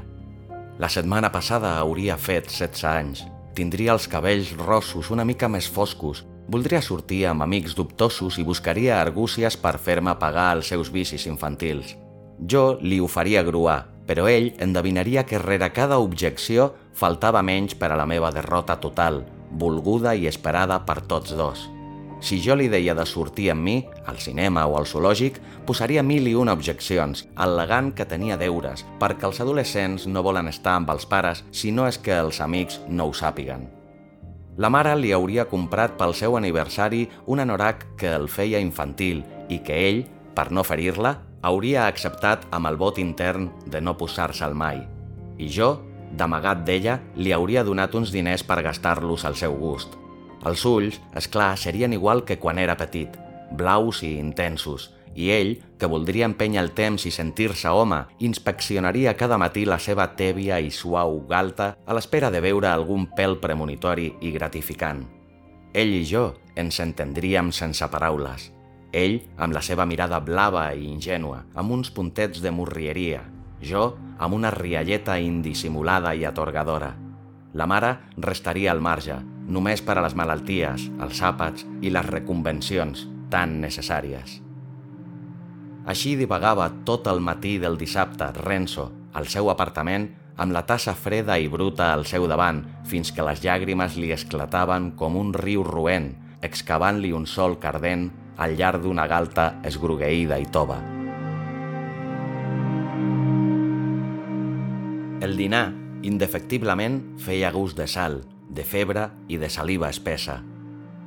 La 0.79 0.89
setmana 0.89 1.29
passada 1.29 1.75
hauria 1.77 2.17
fet 2.17 2.47
16 2.47 2.83
anys. 2.87 3.25
Tindria 3.53 3.93
els 3.93 4.07
cabells 4.07 4.55
rossos 4.55 5.11
una 5.11 5.27
mica 5.27 5.49
més 5.51 5.67
foscos 5.67 6.23
Voldria 6.49 6.79
sortir 6.81 7.27
amb 7.29 7.43
amics 7.45 7.75
dubtosos 7.77 8.39
i 8.41 8.43
buscaria 8.43 8.95
argúcies 8.97 9.53
per 9.61 9.75
fer-me 9.77 10.15
pagar 10.17 10.47
els 10.55 10.71
seus 10.71 10.89
vicis 10.89 11.27
infantils. 11.29 11.91
Jo 12.41 12.79
li 12.81 12.97
ho 12.97 13.05
faria 13.05 13.43
gruar, 13.45 13.83
però 14.09 14.25
ell 14.31 14.55
endevinaria 14.57 15.27
que 15.29 15.37
rere 15.43 15.69
cada 15.75 15.99
objecció 16.01 16.71
faltava 16.97 17.43
menys 17.45 17.75
per 17.77 17.91
a 17.93 17.99
la 17.99 18.07
meva 18.09 18.31
derrota 18.33 18.79
total, 18.81 19.21
volguda 19.51 20.15
i 20.15 20.27
esperada 20.27 20.81
per 20.85 21.01
tots 21.01 21.35
dos. 21.37 21.67
Si 22.19 22.41
jo 22.43 22.55
li 22.59 22.67
deia 22.67 22.93
de 22.95 23.05
sortir 23.07 23.47
amb 23.53 23.63
mi, 23.63 23.77
al 24.05 24.19
cinema 24.19 24.65
o 24.67 24.75
al 24.75 24.85
zoològic, 24.85 25.39
posaria 25.65 26.03
mil 26.03 26.27
i 26.27 26.35
una 26.35 26.51
objeccions, 26.57 27.23
al·legant 27.39 27.93
que 27.95 28.05
tenia 28.05 28.35
deures, 28.37 28.83
perquè 28.99 29.29
els 29.29 29.39
adolescents 29.39 30.07
no 30.07 30.23
volen 30.23 30.51
estar 30.51 30.75
amb 30.75 30.91
els 30.91 31.07
pares 31.07 31.45
si 31.51 31.71
no 31.71 31.87
és 31.87 31.97
que 31.97 32.17
els 32.19 32.41
amics 32.43 32.81
no 32.89 33.07
ho 33.07 33.15
sàpiguen. 33.15 33.69
La 34.59 34.67
mare 34.67 34.97
li 34.99 35.13
hauria 35.15 35.47
comprat 35.47 35.95
pel 35.95 36.11
seu 36.11 36.35
aniversari 36.35 37.05
un 37.31 37.39
anorac 37.39 37.85
que 37.97 38.11
el 38.11 38.27
feia 38.27 38.59
infantil 38.59 39.23
i 39.47 39.61
que 39.63 39.77
ell, 39.87 40.03
per 40.35 40.49
no 40.51 40.65
ferir-la, 40.67 41.15
hauria 41.41 41.87
acceptat 41.87 42.43
amb 42.51 42.67
el 42.67 42.75
vot 42.75 42.99
intern 42.99 43.47
de 43.71 43.79
no 43.79 43.95
posar-se'l 43.95 44.51
mai. 44.51 44.83
I 45.39 45.47
jo, 45.47 45.77
d'amagat 46.11 46.65
d'ella, 46.65 46.99
li 47.15 47.33
hauria 47.33 47.63
donat 47.63 47.95
uns 47.95 48.11
diners 48.11 48.43
per 48.43 48.61
gastar-los 48.65 49.25
al 49.25 49.35
seu 49.35 49.55
gust. 49.59 49.95
Els 50.45 50.63
ulls, 50.65 51.01
és 51.15 51.27
clar, 51.27 51.55
serien 51.57 51.93
igual 51.93 52.23
que 52.25 52.39
quan 52.39 52.57
era 52.57 52.77
petit, 52.79 53.17
blaus 53.51 54.03
i 54.03 54.15
intensos, 54.17 54.89
i 55.15 55.29
ell, 55.35 55.55
que 55.79 55.89
voldria 55.89 56.27
empènyer 56.29 56.61
el 56.61 56.71
temps 56.77 57.05
i 57.07 57.11
sentir-se 57.11 57.71
home, 57.73 58.03
inspeccionaria 58.23 59.15
cada 59.17 59.39
matí 59.41 59.65
la 59.65 59.79
seva 59.79 60.07
tèbia 60.19 60.59
i 60.61 60.71
suau 60.71 61.19
galta 61.27 61.73
a 61.85 61.95
l'espera 61.97 62.29
de 62.31 62.41
veure 62.43 62.69
algun 62.69 63.09
pèl 63.17 63.39
premonitori 63.41 64.13
i 64.21 64.31
gratificant. 64.35 65.03
Ell 65.73 65.91
i 65.93 66.05
jo 66.07 66.31
ens 66.55 66.79
entendríem 66.81 67.51
sense 67.55 67.85
paraules. 67.91 68.49
Ell, 68.91 69.19
amb 69.37 69.53
la 69.53 69.61
seva 69.61 69.85
mirada 69.85 70.17
blava 70.19 70.69
i 70.73 70.87
ingènua, 70.89 71.43
amb 71.53 71.75
uns 71.75 71.91
puntets 71.93 72.41
de 72.41 72.51
morrieria. 72.51 73.21
Jo, 73.61 73.95
amb 74.19 74.35
una 74.35 74.51
rialleta 74.51 75.17
indissimulada 75.19 76.13
i 76.15 76.25
atorgadora. 76.25 76.93
La 77.53 77.65
mare 77.65 77.95
restaria 78.17 78.71
al 78.71 78.81
marge, 78.81 79.17
només 79.49 79.81
per 79.81 79.97
a 79.97 80.03
les 80.05 80.15
malalties, 80.15 80.85
els 81.01 81.23
àpats 81.25 81.65
i 81.81 81.89
les 81.89 82.05
reconvencions 82.05 83.07
tan 83.33 83.57
necessàries. 83.63 84.39
Així 85.89 86.13
divagava 86.19 86.69
tot 86.85 87.07
el 87.09 87.21
matí 87.23 87.57
del 87.57 87.77
dissabte 87.79 88.29
Renzo, 88.37 88.91
al 89.13 89.27
seu 89.27 89.49
apartament, 89.49 90.09
amb 90.39 90.53
la 90.55 90.63
tassa 90.67 90.93
freda 90.95 91.39
i 91.41 91.49
bruta 91.51 91.89
al 91.93 92.05
seu 92.05 92.27
davant, 92.29 92.61
fins 92.85 93.11
que 93.11 93.25
les 93.25 93.41
llàgrimes 93.43 93.97
li 93.97 94.13
esclataven 94.15 94.93
com 94.99 95.17
un 95.19 95.33
riu 95.33 95.65
roent, 95.67 96.13
excavant-li 96.45 97.11
un 97.15 97.27
sol 97.27 97.57
cardent 97.59 98.07
al 98.37 98.55
llarg 98.55 98.85
d'una 98.85 99.09
galta 99.11 99.51
esgrugueïda 99.67 100.39
i 100.39 100.47
tova. 100.53 100.98
El 105.19 105.35
dinar, 105.35 105.73
indefectiblement, 106.01 107.01
feia 107.19 107.49
gust 107.51 107.75
de 107.75 107.89
sal, 107.91 108.21
de 108.47 108.63
febre 108.63 109.09
i 109.27 109.35
de 109.35 109.49
saliva 109.51 109.89
espessa. 109.91 110.37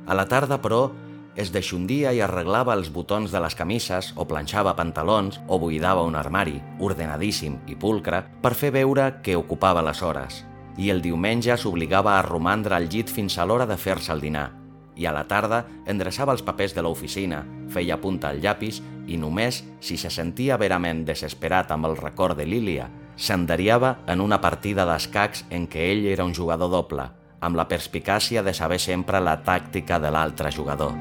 A 0.05 0.13
la 0.13 0.27
tarda, 0.29 0.59
però, 0.61 0.91
es 1.33 1.49
deixondia 1.49 2.11
i 2.13 2.21
arreglava 2.21 2.75
els 2.77 2.91
botons 2.93 3.33
de 3.33 3.41
les 3.41 3.57
camises 3.57 4.11
o 4.13 4.27
planxava 4.29 4.75
pantalons 4.77 5.41
o 5.47 5.57
buidava 5.57 6.05
un 6.05 6.13
armari, 6.13 6.59
ordenadíssim 6.77 7.57
i 7.65 7.73
pulcre, 7.73 8.21
per 8.43 8.53
fer 8.53 8.69
veure 8.77 9.09
que 9.25 9.33
ocupava 9.33 9.81
les 9.81 10.05
hores. 10.05 10.43
I 10.77 10.93
el 10.93 11.01
diumenge 11.01 11.57
s'obligava 11.57 12.19
a 12.19 12.21
romandre 12.21 12.77
al 12.77 12.91
llit 12.93 13.09
fins 13.09 13.39
a 13.39 13.49
l'hora 13.49 13.65
de 13.65 13.81
fer-se 13.81 14.13
el 14.13 14.21
dinar. 14.21 14.51
I 14.93 15.07
a 15.09 15.13
la 15.15 15.25
tarda 15.25 15.65
endreçava 15.89 16.37
els 16.37 16.45
papers 16.45 16.77
de 16.77 16.85
l'oficina, 16.85 17.41
feia 17.73 17.97
punta 17.97 18.29
al 18.29 18.45
llapis 18.45 18.83
i 19.09 19.17
només, 19.17 19.63
si 19.81 19.97
se 19.97 20.13
sentia 20.13 20.61
verament 20.61 21.01
desesperat 21.01 21.73
amb 21.73 21.89
el 21.89 21.97
record 21.97 22.37
de 22.37 22.45
Lília, 22.45 22.91
s'enderiava 23.15 23.97
en 24.07 24.21
una 24.21 24.39
partida 24.41 24.85
d'escacs 24.89 25.45
en 25.49 25.67
què 25.67 25.89
ell 25.91 26.05
era 26.11 26.25
un 26.25 26.33
jugador 26.33 26.71
doble, 26.71 27.09
amb 27.43 27.59
la 27.59 27.67
perspicàcia 27.67 28.43
de 28.43 28.53
saber 28.53 28.79
sempre 28.79 29.19
la 29.19 29.39
tàctica 29.43 29.99
de 29.99 30.11
l'altre 30.11 30.51
jugador. 30.51 30.95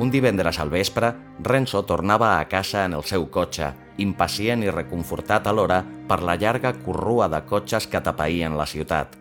Un 0.00 0.08
divendres 0.08 0.56
al 0.58 0.70
vespre, 0.72 1.12
Renzo 1.44 1.82
tornava 1.84 2.38
a 2.38 2.48
casa 2.48 2.86
en 2.86 2.94
el 2.96 3.04
seu 3.04 3.26
cotxe, 3.28 3.74
impacient 4.00 4.64
i 4.64 4.72
reconfortat 4.72 5.44
alhora 5.50 5.82
per 6.08 6.22
la 6.24 6.38
llarga 6.40 6.72
corrua 6.72 7.28
de 7.28 7.42
cotxes 7.44 7.84
que 7.86 8.00
tapaïen 8.00 8.56
la 8.56 8.64
ciutat. 8.64 9.18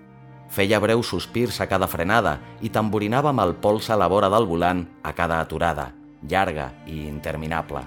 Feia 0.50 0.80
breus 0.80 1.12
sospirs 1.12 1.60
a 1.60 1.68
cada 1.68 1.92
frenada 1.92 2.40
i 2.64 2.72
tamborinava 2.72 3.36
amb 3.36 3.44
el 3.44 3.58
pols 3.60 3.92
a 3.92 4.00
la 4.00 4.08
vora 4.08 4.32
del 4.32 4.48
volant 4.48 4.86
a 5.04 5.12
cada 5.14 5.44
aturada, 5.44 5.92
llarga 6.22 6.72
i 6.86 7.06
interminable. 7.08 7.84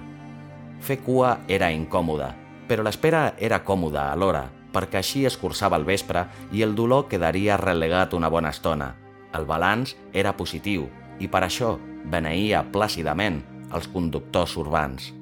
Fer 0.83 0.99
cua 1.03 1.37
era 1.47 1.71
incòmode, 1.71 2.29
però 2.67 2.83
l'espera 2.83 3.33
era 3.37 3.61
còmoda 3.63 4.09
alhora, 4.11 4.47
perquè 4.73 4.99
així 4.99 5.23
escurçava 5.29 5.77
el 5.77 5.85
vespre 5.85 6.25
i 6.51 6.63
el 6.65 6.75
dolor 6.75 7.07
quedaria 7.07 7.57
relegat 7.61 8.13
una 8.17 8.29
bona 8.29 8.51
estona. 8.51 8.93
El 9.33 9.45
balanç 9.49 9.95
era 10.13 10.35
positiu 10.37 10.87
i 11.19 11.29
per 11.29 11.43
això 11.45 11.75
beneïa 12.09 12.63
plàcidament 12.73 13.41
els 13.73 13.87
conductors 13.87 14.57
urbans. 14.57 15.13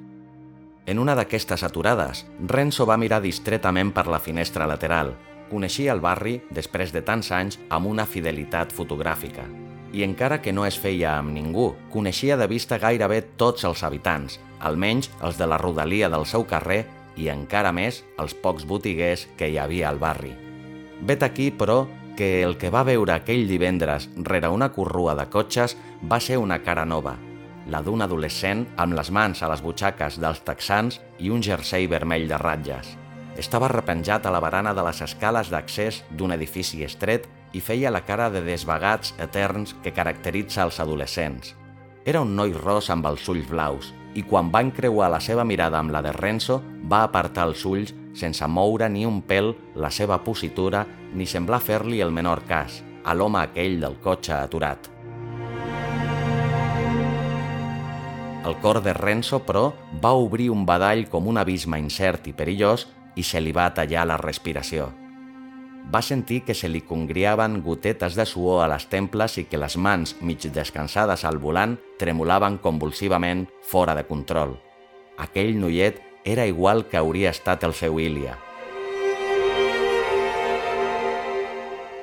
En 0.84 0.98
una 0.98 1.14
d'aquestes 1.14 1.62
aturades, 1.62 2.24
Renzo 2.48 2.86
va 2.88 2.98
mirar 2.98 3.20
distretament 3.22 3.92
per 3.94 4.08
la 4.10 4.18
finestra 4.18 4.66
lateral. 4.66 5.14
Coneixia 5.52 5.92
el 5.94 6.00
barri, 6.02 6.40
després 6.50 6.90
de 6.92 7.04
tants 7.06 7.30
anys, 7.30 7.60
amb 7.70 7.86
una 7.86 8.06
fidelitat 8.08 8.72
fotogràfica. 8.74 9.46
I 9.92 10.04
encara 10.06 10.40
que 10.40 10.52
no 10.52 10.64
es 10.64 10.78
feia 10.80 11.18
amb 11.18 11.34
ningú, 11.34 11.72
coneixia 11.92 12.38
de 12.40 12.48
vista 12.48 12.78
gairebé 12.80 13.20
tots 13.36 13.66
els 13.68 13.82
habitants, 13.84 14.38
almenys 14.60 15.10
els 15.20 15.36
de 15.36 15.48
la 15.48 15.58
rodalia 15.60 16.08
del 16.08 16.24
seu 16.26 16.46
carrer 16.48 16.86
i 17.20 17.28
encara 17.28 17.74
més 17.76 18.00
els 18.18 18.32
pocs 18.32 18.64
botiguers 18.68 19.26
que 19.36 19.50
hi 19.52 19.58
havia 19.60 19.90
al 19.90 20.00
barri. 20.00 20.32
Vet 21.02 21.22
aquí, 21.26 21.50
però, 21.50 21.84
que 22.16 22.42
el 22.42 22.56
que 22.60 22.70
va 22.70 22.84
veure 22.88 23.14
aquell 23.14 23.44
divendres 23.48 24.08
rere 24.16 24.48
una 24.52 24.70
corrua 24.72 25.16
de 25.18 25.28
cotxes 25.32 25.76
va 26.08 26.20
ser 26.20 26.38
una 26.38 26.60
cara 26.64 26.84
nova, 26.84 27.16
la 27.68 27.82
d'un 27.82 28.02
adolescent 28.02 28.66
amb 28.76 28.96
les 28.96 29.10
mans 29.10 29.42
a 29.42 29.52
les 29.52 29.62
butxaques 29.64 30.18
dels 30.22 30.42
texans 30.46 31.00
i 31.18 31.30
un 31.30 31.44
jersei 31.44 31.88
vermell 31.90 32.28
de 32.28 32.40
ratlles. 32.40 32.96
Estava 33.36 33.68
repenjat 33.72 34.26
a 34.26 34.32
la 34.34 34.40
barana 34.44 34.74
de 34.76 34.82
les 34.84 35.00
escales 35.00 35.48
d'accés 35.48 36.02
d'un 36.10 36.34
edifici 36.34 36.82
estret 36.84 37.24
i 37.56 37.62
feia 37.64 37.90
la 37.90 38.02
cara 38.04 38.28
de 38.30 38.42
desvagats 38.44 39.14
eterns 39.18 39.72
que 39.82 39.94
caracteritza 39.96 40.66
els 40.66 40.80
adolescents. 40.80 41.54
Era 42.04 42.20
un 42.20 42.36
noi 42.36 42.52
ros 42.52 42.90
amb 42.90 43.06
els 43.08 43.24
ulls 43.32 43.48
blaus, 43.48 43.92
i 44.14 44.22
quan 44.28 44.50
va 44.52 44.60
encreuar 44.60 45.08
la 45.08 45.20
seva 45.24 45.44
mirada 45.48 45.80
amb 45.80 45.94
la 45.94 46.02
de 46.04 46.12
Renzo, 46.12 46.60
va 46.84 47.04
apartar 47.06 47.48
els 47.48 47.64
ulls 47.64 47.94
sense 48.12 48.44
moure 48.44 48.88
ni 48.92 49.06
un 49.08 49.22
pèl 49.24 49.54
la 49.74 49.88
seva 49.90 50.18
positura 50.20 50.84
ni 51.14 51.24
semblar 51.24 51.62
fer-li 51.64 52.02
el 52.04 52.12
menor 52.12 52.44
cas 52.48 52.82
a 53.04 53.14
l'home 53.16 53.40
aquell 53.40 53.80
del 53.80 53.96
cotxe 54.02 54.34
aturat. 54.36 54.90
El 58.42 58.58
cor 58.58 58.82
de 58.82 58.92
Renzo, 58.92 59.38
però, 59.46 59.70
va 60.02 60.12
obrir 60.18 60.50
un 60.50 60.66
badall 60.66 61.06
com 61.08 61.28
un 61.30 61.38
abisme 61.38 61.78
incert 61.78 62.26
i 62.26 62.34
perillós 62.34 62.88
i 63.16 63.22
se 63.22 63.40
li 63.40 63.52
va 63.52 63.72
tallar 63.74 64.06
la 64.08 64.18
respiració. 64.20 64.90
Va 65.92 66.02
sentir 66.02 66.42
que 66.46 66.54
se 66.54 66.68
li 66.68 66.80
congriaven 66.86 67.60
gotetes 67.62 68.14
de 68.14 68.26
suor 68.26 68.62
a 68.62 68.68
les 68.70 68.86
temples 68.86 69.36
i 69.38 69.44
que 69.50 69.58
les 69.58 69.76
mans, 69.76 70.14
mig 70.20 70.46
descansades 70.54 71.24
al 71.24 71.40
volant, 71.42 71.76
tremolaven 71.98 72.58
convulsivament 72.62 73.48
fora 73.66 73.96
de 73.98 74.06
control. 74.06 74.54
Aquell 75.18 75.58
noiet 75.58 75.98
era 76.24 76.46
igual 76.46 76.86
que 76.86 76.96
hauria 76.96 77.30
estat 77.34 77.64
el 77.64 77.74
seu 77.74 77.98
Ilia. 78.00 78.38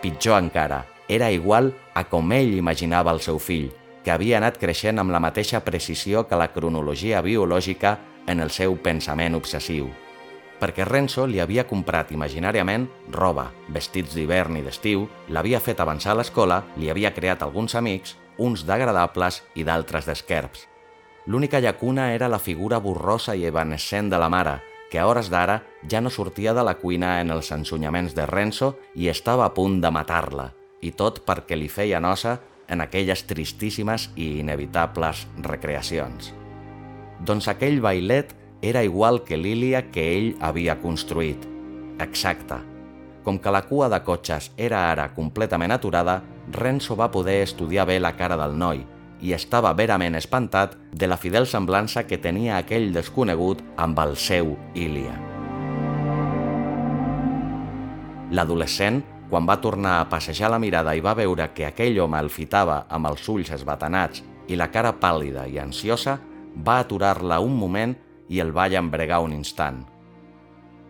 Pitjor 0.02 0.40
encara, 0.40 0.86
era 1.08 1.32
igual 1.32 1.74
a 1.94 2.06
com 2.08 2.32
ell 2.32 2.54
imaginava 2.56 3.12
el 3.16 3.20
seu 3.24 3.40
fill, 3.40 3.72
que 4.04 4.12
havia 4.12 4.38
anat 4.38 4.60
creixent 4.60 5.00
amb 5.00 5.12
la 5.12 5.20
mateixa 5.24 5.64
precisió 5.66 6.28
que 6.28 6.40
la 6.40 6.52
cronologia 6.54 7.24
biològica 7.26 7.98
en 8.28 8.40
el 8.40 8.52
seu 8.52 8.78
pensament 8.78 9.36
obsessiu. 9.36 9.90
Perquè 10.60 10.84
Renzo 10.84 11.24
li 11.26 11.40
havia 11.40 11.64
comprat 11.68 12.12
imaginàriament 12.12 12.90
roba, 13.16 13.48
vestits 13.72 14.16
d'hivern 14.16 14.58
i 14.60 14.64
d'estiu, 14.66 15.06
l'havia 15.32 15.62
fet 15.64 15.80
avançar 15.80 16.12
a 16.12 16.20
l'escola, 16.20 16.64
li 16.76 16.90
havia 16.92 17.14
creat 17.16 17.46
alguns 17.46 17.76
amics, 17.80 18.18
uns 18.38 18.66
d'agradables 18.68 19.42
i 19.56 19.64
d'altres 19.64 20.08
d'esquerps. 20.08 20.66
L'única 21.28 21.60
llacuna 21.60 22.12
era 22.14 22.28
la 22.28 22.40
figura 22.40 22.80
borrosa 22.80 23.36
i 23.36 23.46
evanescent 23.46 24.10
de 24.12 24.20
la 24.20 24.30
mare, 24.30 24.60
que 24.90 25.00
a 25.00 25.06
hores 25.08 25.30
d'ara 25.30 25.62
ja 25.88 26.02
no 26.02 26.10
sortia 26.10 26.54
de 26.54 26.64
la 26.66 26.76
cuina 26.82 27.20
en 27.22 27.32
els 27.32 27.52
ensunyaments 27.54 28.16
de 28.18 28.26
Renzo 28.26 28.74
i 28.96 29.08
estava 29.08 29.46
a 29.46 29.54
punt 29.54 29.80
de 29.84 29.92
matar-la, 29.94 30.50
i 30.82 30.92
tot 30.92 31.22
perquè 31.28 31.56
li 31.56 31.70
feia 31.70 32.02
nosa 32.02 32.40
en 32.68 32.82
aquelles 32.82 33.24
tristíssimes 33.30 34.10
i 34.16 34.40
inevitables 34.42 35.28
recreacions. 35.46 36.34
Doncs 37.20 37.50
aquell 37.52 37.80
bailet 37.84 38.34
era 38.62 38.84
igual 38.84 39.24
que 39.24 39.38
l'Ília 39.38 39.86
que 39.92 40.04
ell 40.18 40.36
havia 40.40 40.80
construït. 40.82 41.46
Exacte. 42.00 42.60
Com 43.24 43.40
que 43.40 43.52
la 43.52 43.64
cua 43.68 43.90
de 43.92 44.00
cotxes 44.04 44.52
era 44.58 44.90
ara 44.92 45.10
completament 45.16 45.72
aturada, 45.72 46.22
Renzo 46.52 46.96
va 46.96 47.12
poder 47.12 47.42
estudiar 47.44 47.86
bé 47.88 48.00
la 48.00 48.16
cara 48.18 48.38
del 48.40 48.58
noi 48.58 48.86
i 49.22 49.34
estava 49.36 49.74
verament 49.76 50.16
espantat 50.16 50.78
de 50.96 51.08
la 51.08 51.18
fidel 51.18 51.46
semblança 51.48 52.06
que 52.08 52.18
tenia 52.18 52.58
aquell 52.58 52.94
desconegut 52.96 53.62
amb 53.78 54.00
el 54.00 54.16
seu 54.16 54.56
Ília. 54.74 55.16
L'adolescent 58.32 59.02
quan 59.30 59.46
va 59.46 59.60
tornar 59.62 60.00
a 60.00 60.10
passejar 60.10 60.50
la 60.50 60.60
mirada 60.60 60.96
i 60.98 61.04
va 61.06 61.14
veure 61.14 61.52
que 61.54 61.68
aquell 61.68 62.00
home 62.02 62.18
el 62.18 62.32
fitava 62.34 62.84
amb 62.90 63.12
els 63.12 63.28
ulls 63.30 63.52
esbatanats 63.54 64.24
i 64.50 64.58
la 64.58 64.72
cara 64.74 64.96
pàl·lida 64.98 65.46
i 65.46 65.60
ansiosa, 65.62 66.18
va 66.66 66.80
aturar-la 66.82 67.40
un 67.46 67.54
moment 67.56 67.94
i 68.30 68.40
el 68.40 68.54
va 68.56 68.70
llambregar 68.70 69.20
un 69.26 69.34
instant. 69.34 69.84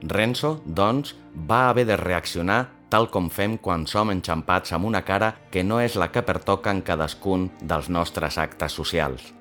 Renzo, 0.01 0.59
doncs, 0.65 1.15
va 1.33 1.69
haver 1.69 1.85
de 1.87 1.97
reaccionar 1.97 2.67
tal 2.89 3.09
com 3.13 3.29
fem 3.29 3.57
quan 3.61 3.85
som 3.87 4.09
enxampats 4.11 4.73
amb 4.73 4.89
una 4.89 5.03
cara 5.05 5.33
que 5.53 5.63
no 5.63 5.79
és 5.79 5.95
la 5.95 6.09
que 6.11 6.25
pertoca 6.25 6.73
en 6.73 6.81
cadascun 6.81 7.49
dels 7.61 7.89
nostres 7.89 8.37
actes 8.41 8.73
socials. 8.73 9.33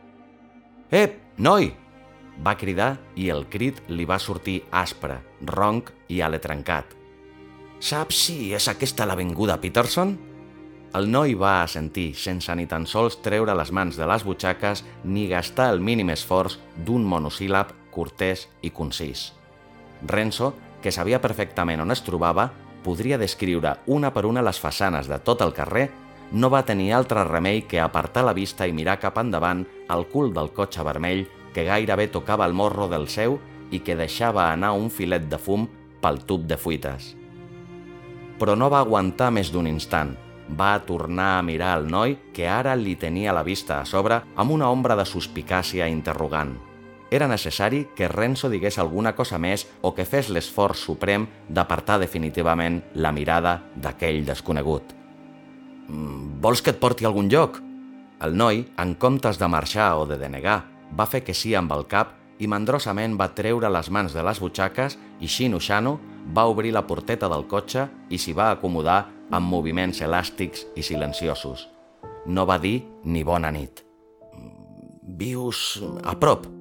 «Ep, 0.91 1.19
noi!» 1.39 1.73
va 2.45 2.55
cridar 2.55 2.93
i 3.19 3.29
el 3.35 3.49
crit 3.51 3.81
li 3.91 4.05
va 4.07 4.21
sortir 4.23 4.61
aspre, 4.71 5.19
ronc 5.43 5.91
i 6.09 6.21
ale 6.23 6.39
trencat. 6.39 6.95
Saps 7.81 8.21
si 8.27 8.53
és 8.55 8.69
aquesta 8.71 9.07
l'avinguda 9.07 9.59
Peterson? 9.63 10.17
El 10.99 11.11
noi 11.13 11.35
va 11.37 11.59
assentir, 11.63 12.15
sense 12.17 12.55
ni 12.57 12.65
tan 12.67 12.87
sols 12.89 13.19
treure 13.25 13.55
les 13.59 13.73
mans 13.75 13.99
de 13.99 14.07
les 14.09 14.25
butxaques 14.25 14.85
ni 15.05 15.27
gastar 15.29 15.69
el 15.75 15.83
mínim 15.85 16.09
esforç 16.15 16.57
d'un 16.87 17.05
monosíl·lab 17.05 17.75
cortès 17.99 18.47
i 18.63 18.71
concís. 18.71 19.33
Renzo, 20.07 20.55
que 20.83 20.95
sabia 20.95 21.19
perfectament 21.19 21.83
on 21.83 21.91
es 21.91 22.05
trobava, 22.07 22.53
podria 22.87 23.19
descriure 23.19 23.75
una 23.91 24.13
per 24.15 24.25
una 24.31 24.47
les 24.47 24.63
façanes 24.63 25.11
de 25.11 25.19
tot 25.27 25.43
el 25.43 25.53
carrer, 25.53 25.89
no 26.31 26.53
va 26.55 26.63
tenir 26.63 26.93
altre 26.95 27.27
remei 27.27 27.65
que 27.67 27.83
apartar 27.83 28.23
la 28.23 28.37
vista 28.37 28.69
i 28.69 28.77
mirar 28.77 29.01
cap 29.03 29.19
endavant 29.19 29.67
al 29.91 30.07
cul 30.13 30.31
del 30.37 30.55
cotxe 30.55 30.87
vermell 30.87 31.27
que 31.53 31.67
gairebé 31.67 32.07
tocava 32.15 32.47
el 32.47 32.55
morro 32.55 32.87
del 32.87 33.09
seu 33.11 33.41
i 33.75 33.83
que 33.83 33.99
deixava 33.99 34.53
anar 34.53 34.77
un 34.79 34.93
filet 34.93 35.27
de 35.29 35.41
fum 35.41 35.67
pel 36.01 36.23
tub 36.29 36.45
de 36.47 36.61
fuites 36.61 37.19
però 38.39 38.55
no 38.55 38.71
va 38.71 38.81
aguantar 38.85 39.33
més 39.35 39.51
d'un 39.53 39.67
instant. 39.67 40.15
Va 40.49 40.79
tornar 40.87 41.33
a 41.37 41.43
mirar 41.45 41.75
el 41.81 41.91
noi, 41.91 42.17
que 42.33 42.47
ara 42.49 42.77
li 42.79 42.95
tenia 42.97 43.35
la 43.37 43.45
vista 43.45 43.83
a 43.83 43.85
sobre, 43.85 44.23
amb 44.37 44.55
una 44.55 44.71
ombra 44.71 44.97
de 44.97 45.05
suspicàcia 45.05 45.91
interrogant. 45.91 46.55
Era 47.11 47.29
necessari 47.29 47.87
que 47.97 48.09
Renzo 48.09 48.51
digués 48.53 48.79
alguna 48.79 49.15
cosa 49.17 49.39
més 49.41 49.67
o 49.81 49.95
que 49.97 50.05
fes 50.05 50.29
l'esforç 50.29 50.83
suprem 50.85 51.27
d'apartar 51.49 51.99
definitivament 52.03 52.83
la 52.95 53.13
mirada 53.13 53.63
d'aquell 53.77 54.27
desconegut. 54.27 54.93
Mm, 55.89 56.41
«Vols 56.41 56.61
que 56.63 56.71
et 56.77 56.81
porti 56.81 57.05
a 57.05 57.09
algun 57.09 57.31
lloc?» 57.33 57.63
El 58.21 58.35
noi, 58.37 58.67
en 58.77 58.95
comptes 58.99 59.39
de 59.39 59.49
marxar 59.49 59.95
o 59.97 60.07
de 60.07 60.19
denegar, 60.19 60.65
va 60.93 61.07
fer 61.07 61.23
que 61.25 61.35
sí 61.35 61.55
amb 61.55 61.73
el 61.73 61.87
cap 61.87 62.17
i 62.39 62.49
mandrosament 62.51 63.17
va 63.19 63.31
treure 63.35 63.71
les 63.71 63.91
mans 63.91 64.13
de 64.13 64.23
les 64.23 64.41
butxaques 64.43 64.99
i, 65.21 65.27
xino-xano, 65.27 65.99
va 66.35 66.49
obrir 66.51 66.75
la 66.75 66.87
porteta 66.87 67.31
del 67.31 67.47
cotxe 67.49 67.87
i 68.11 68.19
s'hi 68.19 68.35
va 68.35 68.51
acomodar 68.51 69.07
amb 69.31 69.49
moviments 69.49 70.03
elàstics 70.03 70.67
i 70.77 70.83
silenciosos. 70.83 71.69
No 72.27 72.45
va 72.45 72.59
dir 72.59 72.83
ni 73.05 73.25
bona 73.25 73.53
nit. 73.55 73.85
Vius 75.09 75.81
a 76.05 76.19
prop? 76.19 76.58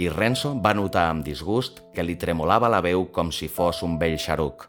I 0.00 0.08
Renzo 0.08 0.54
va 0.64 0.72
notar 0.72 1.10
amb 1.10 1.26
disgust 1.26 1.82
que 1.92 2.00
li 2.00 2.14
tremolava 2.16 2.70
la 2.72 2.78
veu 2.80 3.10
com 3.12 3.28
si 3.36 3.50
fos 3.52 3.82
un 3.84 3.98
vell 4.00 4.16
xaruc. 4.16 4.64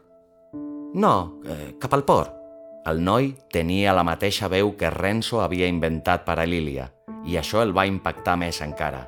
No, 0.92 1.40
eh, 1.48 1.72
cap 1.80 1.94
al 1.96 2.04
port. 2.04 2.34
El 2.84 3.00
noi 3.00 3.30
tenia 3.48 3.94
la 3.96 4.04
mateixa 4.04 4.50
veu 4.52 4.74
que 4.76 4.90
Renzo 4.92 5.40
havia 5.40 5.70
inventat 5.70 6.26
per 6.26 6.36
a 6.42 6.44
Lília, 6.44 6.90
i 7.24 7.38
això 7.40 7.62
el 7.62 7.72
va 7.72 7.86
impactar 7.88 8.36
més 8.36 8.60
encara. 8.60 9.06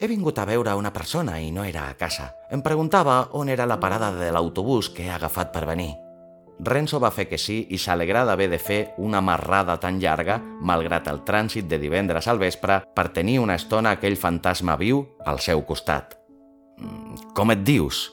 He 0.00 0.08
vingut 0.08 0.38
a 0.38 0.46
veure 0.48 0.78
una 0.80 0.94
persona 0.94 1.36
i 1.40 1.50
no 1.52 1.64
era 1.64 1.90
a 1.90 1.98
casa. 1.98 2.30
Em 2.50 2.62
preguntava 2.62 3.28
on 3.32 3.52
era 3.52 3.66
la 3.66 3.80
parada 3.80 4.14
de 4.16 4.32
l'autobús 4.32 4.88
que 4.88 5.04
he 5.04 5.12
agafat 5.12 5.52
per 5.52 5.66
venir. 5.66 6.03
Renzo 6.64 7.00
va 7.00 7.12
fer 7.12 7.26
que 7.28 7.38
sí 7.38 7.58
i 7.70 7.78
s'alegrà 7.78 8.24
d'haver 8.24 8.48
de 8.52 8.58
fer 8.58 8.80
una 8.98 9.20
marrada 9.20 9.76
tan 9.80 10.00
llarga, 10.00 10.38
malgrat 10.40 11.08
el 11.12 11.22
trànsit 11.28 11.68
de 11.68 11.78
divendres 11.78 12.28
al 12.28 12.40
vespre, 12.40 12.80
per 12.94 13.08
tenir 13.12 13.38
una 13.42 13.56
estona 13.60 13.94
aquell 13.96 14.16
fantasma 14.16 14.76
viu 14.80 15.04
al 15.24 15.40
seu 15.40 15.64
costat. 15.68 16.18
Mm, 16.78 17.32
com 17.34 17.50
et 17.50 17.64
dius? 17.64 18.10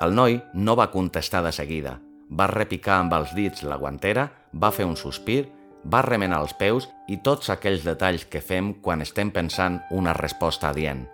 El 0.00 0.14
noi 0.14 0.40
no 0.54 0.76
va 0.76 0.90
contestar 0.90 1.42
de 1.42 1.52
seguida. 1.52 1.98
Va 2.30 2.46
repicar 2.46 3.00
amb 3.00 3.14
els 3.16 3.32
dits 3.34 3.64
la 3.64 3.80
guantera, 3.80 4.28
va 4.52 4.70
fer 4.70 4.84
un 4.84 4.96
sospir 4.96 5.46
va 5.84 6.02
remenar 6.02 6.40
els 6.42 6.54
peus 6.58 6.88
i 7.08 7.18
tots 7.24 7.50
aquells 7.54 7.84
detalls 7.86 8.26
que 8.26 8.42
fem 8.44 8.74
quan 8.82 9.02
estem 9.04 9.30
pensant 9.30 9.80
una 9.94 10.12
resposta 10.16 10.72
adient. 10.72 11.06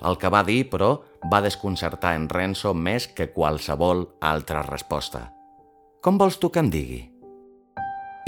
El 0.00 0.16
que 0.16 0.30
va 0.32 0.44
dir, 0.44 0.62
però, 0.70 0.94
va 1.32 1.42
desconcertar 1.44 2.14
en 2.16 2.28
Renzo 2.28 2.72
més 2.74 3.08
que 3.08 3.32
qualsevol 3.34 4.06
altra 4.20 4.62
resposta. 4.62 5.39
Com 6.00 6.16
vols 6.16 6.38
tu 6.40 6.48
que 6.48 6.62
em 6.64 6.68
digui? 6.72 7.02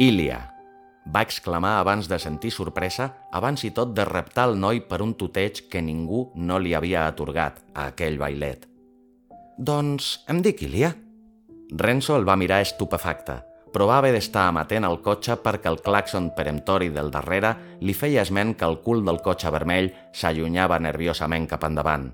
Ilia, 0.04 0.42
va 1.08 1.22
exclamar 1.24 1.78
abans 1.78 2.04
de 2.10 2.18
sentir 2.20 2.50
sorpresa, 2.52 3.06
abans 3.32 3.64
i 3.64 3.70
tot 3.72 3.94
de 3.96 4.04
reptar 4.04 4.44
el 4.50 4.58
noi 4.60 4.82
per 4.90 4.98
un 5.00 5.14
tuteig 5.16 5.62
que 5.72 5.80
ningú 5.80 6.26
no 6.36 6.60
li 6.60 6.76
havia 6.76 7.06
atorgat 7.08 7.62
a 7.72 7.86
aquell 7.94 8.20
bailet. 8.20 8.68
Doncs 9.56 10.18
em 10.28 10.44
dic 10.44 10.60
Ilia. 10.68 10.92
Renzo 11.72 12.20
el 12.20 12.28
va 12.28 12.36
mirar 12.36 12.60
estupefacte, 12.60 13.40
però 13.72 13.88
va 13.88 14.02
haver 14.02 14.12
d'estar 14.18 14.50
amatent 14.50 14.84
al 14.84 15.00
cotxe 15.00 15.40
perquè 15.40 15.72
el 15.72 15.80
claxon 15.80 16.34
peremptori 16.36 16.92
del 16.92 17.08
darrere 17.08 17.56
li 17.80 17.96
feia 17.96 18.20
esment 18.20 18.52
que 18.52 18.68
el 18.68 18.82
cul 18.84 19.00
del 19.06 19.24
cotxe 19.24 19.48
vermell 19.48 19.94
s'allunyava 20.12 20.76
nerviosament 20.76 21.48
cap 21.48 21.64
endavant. 21.64 22.10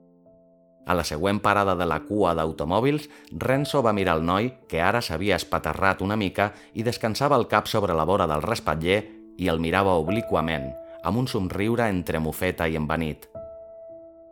A 0.89 0.95
la 0.97 1.05
següent 1.05 1.43
parada 1.45 1.75
de 1.77 1.85
la 1.85 2.01
cua 2.01 2.33
d'automòbils, 2.33 3.11
Renzo 3.37 3.83
va 3.85 3.93
mirar 3.93 4.17
el 4.17 4.25
noi, 4.25 4.55
que 4.69 4.81
ara 4.81 5.03
s'havia 5.05 5.37
espaterrat 5.37 6.01
una 6.01 6.17
mica 6.17 6.55
i 6.73 6.85
descansava 6.87 7.37
el 7.37 7.45
cap 7.47 7.69
sobre 7.69 7.93
la 7.93 8.07
vora 8.09 8.27
del 8.27 8.41
respatller 8.41 9.03
i 9.37 9.51
el 9.53 9.61
mirava 9.61 9.99
obliquament, 10.01 10.71
amb 11.05 11.21
un 11.21 11.29
somriure 11.29 11.91
entre 11.93 12.23
mofeta 12.25 12.67
i 12.67 12.79
envanit. 12.81 13.29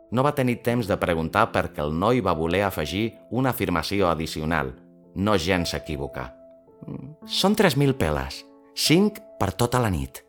No 0.09 0.23
va 0.23 0.33
tenir 0.33 0.63
temps 0.65 0.87
de 0.89 0.97
preguntar 0.97 1.51
perquè 1.53 1.83
el 1.83 1.93
noi 1.93 2.23
va 2.25 2.33
voler 2.33 2.63
afegir 2.65 3.11
una 3.29 3.51
afirmació 3.53 4.09
addicional, 4.09 4.73
no 5.13 5.37
gens 5.37 5.75
equívoca. 5.77 6.31
Són 7.27 7.53
3.000 7.59 7.97
peles, 7.99 8.41
5 8.73 9.37
per 9.37 9.51
tota 9.53 9.83
la 9.83 9.91
nit. 9.93 10.23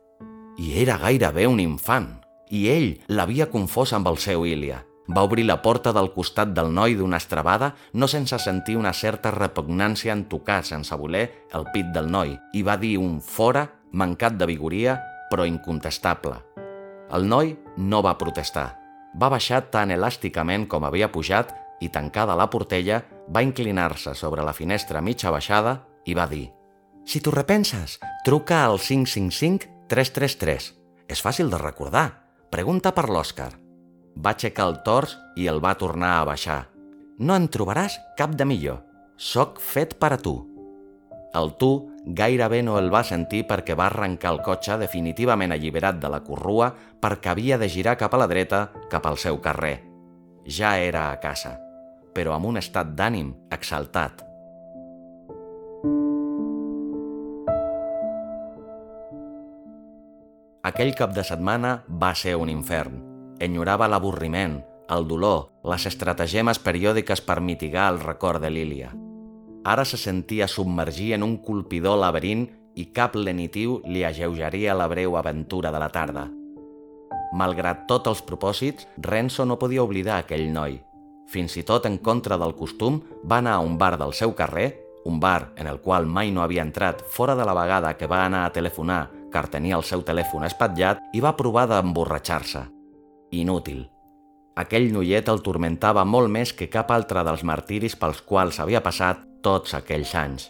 I 0.59 0.75
era 0.83 0.99
gairebé 0.99 1.47
un 1.47 1.61
infant, 1.63 2.11
i 2.51 2.67
ell 2.73 2.91
l'havia 3.09 3.49
confós 3.49 3.95
amb 3.95 4.09
el 4.11 4.19
seu 4.21 4.45
Ilia. 4.45 4.83
Va 5.09 5.23
obrir 5.25 5.47
la 5.49 5.63
porta 5.65 5.93
del 5.97 6.11
costat 6.13 6.51
del 6.53 6.69
noi 6.75 6.95
d'una 6.99 7.17
estrabada, 7.17 7.75
no 7.93 8.07
sense 8.09 8.39
sentir 8.39 8.77
una 8.77 8.93
certa 8.93 9.31
repugnància 9.33 10.13
en 10.13 10.27
tocar 10.29 10.65
sense 10.69 10.97
voler 11.01 11.47
el 11.57 11.65
pit 11.73 11.87
del 11.95 12.11
noi, 12.13 12.35
i 12.53 12.63
va 12.63 12.77
dir 12.77 12.99
un 13.01 13.21
fora 13.25 13.65
mancat 13.93 14.37
de 14.37 14.47
vigoria, 14.47 14.99
però 15.31 15.47
incontestable. 15.49 16.37
El 17.09 17.25
noi 17.25 17.57
no 17.77 18.03
va 18.05 18.19
protestar. 18.21 18.77
Va 19.17 19.31
baixar 19.33 19.63
tan 19.73 19.91
elàsticament 19.91 20.69
com 20.69 20.85
havia 20.85 21.09
pujat 21.09 21.55
i, 21.81 21.89
tancada 21.89 22.37
la 22.37 22.51
portella, 22.53 23.01
va 23.33 23.43
inclinar-se 23.43 24.13
sobre 24.15 24.45
la 24.45 24.53
finestra 24.53 25.01
mitja 25.01 25.31
baixada 25.33 25.79
i 26.05 26.15
va 26.15 26.27
dir 26.29 26.51
«Si 27.09 27.23
t'ho 27.25 27.33
repenses, 27.33 27.97
truca 28.27 28.67
al 28.67 28.77
555-333. 28.77 30.75
És 31.09 31.25
fàcil 31.25 31.49
de 31.49 31.57
recordar. 31.57 32.11
Pregunta 32.53 32.93
per 32.93 33.09
l'Òscar». 33.09 33.68
Va 34.17 34.35
aixecar 34.35 34.69
el 34.71 34.79
tors 34.87 35.17
i 35.37 35.49
el 35.51 35.61
va 35.65 35.77
tornar 35.79 36.19
a 36.19 36.27
baixar. 36.29 36.67
«No 37.19 37.35
en 37.35 37.49
trobaràs 37.51 37.99
cap 38.17 38.35
de 38.39 38.47
millor. 38.47 38.85
Soc 39.17 39.59
fet 39.61 39.99
per 39.99 40.13
a 40.15 40.21
tu». 40.23 40.37
El 41.39 41.53
tu 41.61 41.71
gairebé 42.19 42.63
no 42.65 42.79
el 42.81 42.89
va 42.93 43.03
sentir 43.05 43.43
perquè 43.49 43.77
va 43.77 43.89
arrencar 43.91 44.33
el 44.33 44.41
cotxe 44.47 44.79
definitivament 44.81 45.53
alliberat 45.53 45.99
de 46.01 46.09
la 46.09 46.23
corrua 46.25 46.71
perquè 47.03 47.35
havia 47.35 47.59
de 47.61 47.69
girar 47.69 47.99
cap 48.01 48.15
a 48.15 48.21
la 48.23 48.29
dreta, 48.31 48.69
cap 48.91 49.07
al 49.07 49.19
seu 49.19 49.41
carrer. 49.45 49.77
Ja 50.49 50.79
era 50.81 51.11
a 51.11 51.19
casa, 51.21 51.59
però 52.15 52.33
amb 52.35 52.49
un 52.49 52.57
estat 52.63 52.95
d'ànim 52.97 53.35
exaltat. 53.53 54.25
Aquell 60.69 60.95
cap 60.97 61.15
de 61.17 61.23
setmana 61.25 61.79
va 61.89 62.15
ser 62.17 62.35
un 62.37 62.51
infern. 62.53 63.08
Enyorava 63.41 63.87
l'avorriment, 63.87 64.59
el 64.91 65.05
dolor, 65.07 65.53
les 65.69 65.85
estratagemes 65.87 66.59
periòdiques 66.59 67.21
per 67.23 67.39
mitigar 67.45 67.91
el 67.93 68.01
record 68.01 68.43
de 68.43 68.51
Lília. 68.51 68.89
Ara 69.65 69.85
se 69.85 69.99
sentia 70.01 70.49
submergir 70.49 71.13
en 71.15 71.23
un 71.23 71.37
colpidor 71.45 71.99
laberint 72.01 72.47
i 72.75 72.89
cap 72.95 73.15
lenitiu 73.15 73.79
li 73.87 74.03
ageujaria 74.07 74.75
la 74.75 74.89
breu 74.89 75.17
aventura 75.19 75.71
de 75.75 75.83
la 75.83 75.91
tarda. 75.95 76.29
Malgrat 77.39 77.85
tots 77.87 78.09
els 78.09 78.23
propòsits, 78.25 78.89
Renzo 79.05 79.45
no 79.45 79.59
podia 79.61 79.85
oblidar 79.85 80.23
aquell 80.23 80.49
noi. 80.53 80.79
Fins 81.29 81.59
i 81.61 81.63
tot 81.63 81.87
en 81.87 81.99
contra 81.99 82.39
del 82.41 82.57
costum, 82.57 83.03
va 83.23 83.43
anar 83.43 83.59
a 83.59 83.65
un 83.67 83.77
bar 83.79 83.99
del 84.01 84.15
seu 84.17 84.33
carrer, 84.35 84.73
un 85.05 85.21
bar 85.21 85.53
en 85.57 85.69
el 85.69 85.83
qual 85.85 86.07
mai 86.07 86.33
no 86.33 86.43
havia 86.43 86.65
entrat 86.65 87.05
fora 87.05 87.37
de 87.37 87.45
la 87.45 87.55
vegada 87.55 87.95
que 87.97 88.09
va 88.09 88.25
anar 88.25 88.47
a 88.47 88.53
telefonar 88.53 89.03
car 89.31 89.47
tenia 89.53 89.77
el 89.77 89.85
seu 89.85 90.03
telèfon 90.03 90.49
espatllat 90.49 91.05
i 91.13 91.21
va 91.21 91.37
provar 91.37 91.69
d'emborratxar-se. 91.69 92.78
Inútil. 93.31 93.87
Aquell 94.59 94.89
noiet 94.91 95.29
el 95.31 95.43
tormentava 95.47 96.03
molt 96.05 96.33
més 96.35 96.53
que 96.57 96.67
cap 96.73 96.91
altre 96.91 97.23
dels 97.27 97.45
martiris 97.47 97.95
pels 97.97 98.23
quals 98.27 98.59
havia 98.59 98.83
passat 98.83 99.21
tots 99.45 99.77
aquells 99.79 100.15
anys. 100.19 100.49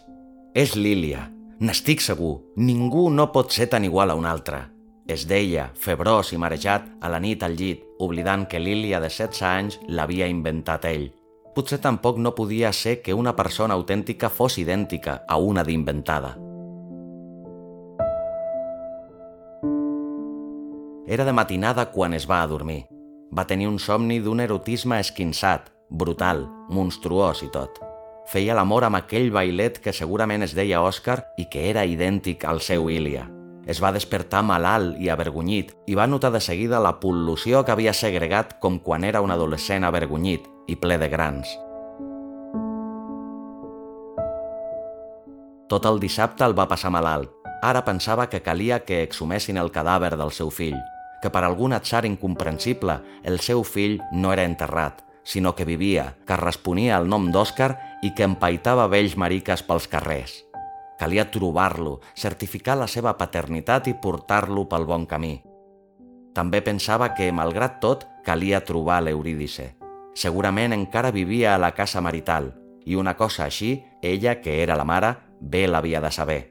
És 0.55 0.73
Lília, 0.75 1.27
n'estic 1.59 2.01
segur, 2.01 2.39
ningú 2.57 3.09
no 3.13 3.29
pot 3.35 3.53
ser 3.53 3.69
tan 3.69 3.85
igual 3.85 4.09
a 4.09 4.17
un 4.17 4.25
altre. 4.25 4.63
Es 5.09 5.27
deia, 5.29 5.69
febrós 5.75 6.33
i 6.33 6.41
marejat, 6.41 6.89
a 7.01 7.09
la 7.09 7.19
nit 7.19 7.43
al 7.43 7.55
llit, 7.57 7.85
oblidant 7.99 8.47
que 8.49 8.61
Lília 8.61 8.99
de 9.01 9.09
16 9.09 9.45
anys 9.45 9.79
l'havia 9.87 10.27
inventat 10.29 10.85
ell. 10.89 11.09
Potser 11.53 11.81
tampoc 11.81 12.17
no 12.17 12.35
podia 12.37 12.73
ser 12.73 13.01
que 13.01 13.13
una 13.13 13.35
persona 13.35 13.73
autèntica 13.73 14.29
fos 14.29 14.57
idèntica 14.61 15.23
a 15.27 15.37
una 15.37 15.65
d'inventada. 15.65 16.37
Era 21.09 21.25
de 21.25 21.33
matinada 21.33 21.89
quan 21.89 22.13
es 22.13 22.29
va 22.29 22.43
a 22.43 22.47
dormir. 22.47 22.83
Va 23.33 23.49
tenir 23.49 23.67
un 23.67 23.81
somni 23.81 24.21
d'un 24.21 24.39
erotisme 24.39 25.01
esquinçat, 25.01 25.73
brutal, 25.89 26.45
monstruós 26.69 27.41
i 27.41 27.49
tot 27.49 27.81
feia 28.29 28.53
l'amor 28.53 28.85
amb 28.85 28.99
aquell 28.99 29.31
bailet 29.33 29.79
que 29.81 29.93
segurament 29.95 30.45
es 30.45 30.53
deia 30.53 30.83
Òscar 30.85 31.17
i 31.41 31.47
que 31.49 31.65
era 31.71 31.85
idèntic 31.89 32.45
al 32.45 32.61
seu 32.61 32.89
Ilia. 32.93 33.25
Es 33.69 33.81
va 33.81 33.91
despertar 33.93 34.43
malalt 34.45 34.99
i 35.01 35.09
avergonyit 35.09 35.73
i 35.89 35.97
va 35.97 36.05
notar 36.07 36.31
de 36.33 36.41
seguida 36.41 36.81
la 36.81 36.95
pol·lució 37.01 37.63
que 37.65 37.73
havia 37.73 37.93
segregat 37.93 38.59
com 38.61 38.77
quan 38.85 39.03
era 39.03 39.21
un 39.25 39.33
adolescent 39.33 39.85
avergonyit 39.85 40.45
i 40.69 40.77
ple 40.77 40.99
de 41.01 41.09
grans. 41.09 41.55
Tot 45.69 45.85
el 45.85 45.99
dissabte 46.01 46.45
el 46.45 46.57
va 46.57 46.69
passar 46.69 46.93
malalt. 46.93 47.33
Ara 47.61 47.81
pensava 47.85 48.29
que 48.29 48.41
calia 48.41 48.79
que 48.85 49.03
exhumessin 49.03 49.57
el 49.57 49.73
cadàver 49.73 50.15
del 50.17 50.31
seu 50.31 50.49
fill, 50.49 50.77
que 51.21 51.31
per 51.33 51.43
algun 51.43 51.73
atzar 51.75 52.05
incomprensible 52.07 52.99
el 53.23 53.39
seu 53.43 53.63
fill 53.63 53.99
no 54.11 54.33
era 54.33 54.45
enterrat, 54.47 55.03
sinó 55.23 55.55
que 55.55 55.65
vivia, 55.65 56.15
que 56.25 56.37
responia 56.37 56.97
al 56.97 57.09
nom 57.09 57.29
d'Òscar 57.31 57.71
i 58.01 58.13
que 58.15 58.25
empaitava 58.25 58.87
vells 58.87 59.17
mariques 59.17 59.63
pels 59.63 59.87
carrers. 59.91 60.45
Calia 60.99 61.29
trobar-lo, 61.31 61.99
certificar 62.15 62.75
la 62.79 62.87
seva 62.87 63.15
paternitat 63.17 63.87
i 63.87 63.95
portar-lo 63.95 64.65
pel 64.67 64.87
bon 64.89 65.05
camí. 65.07 65.37
També 66.35 66.61
pensava 66.61 67.13
que, 67.15 67.31
malgrat 67.31 67.79
tot, 67.83 68.05
calia 68.25 68.63
trobar 68.65 68.99
l'Eurídice. 69.03 69.73
Segurament 70.15 70.75
encara 70.75 71.11
vivia 71.15 71.55
a 71.55 71.61
la 71.61 71.71
casa 71.75 72.01
marital, 72.01 72.51
i 72.85 72.95
una 72.95 73.15
cosa 73.15 73.45
així, 73.45 73.83
ella, 74.01 74.39
que 74.41 74.61
era 74.63 74.75
la 74.75 74.87
mare, 74.87 75.15
bé 75.39 75.67
l'havia 75.67 76.01
de 76.01 76.11
saber. 76.11 76.41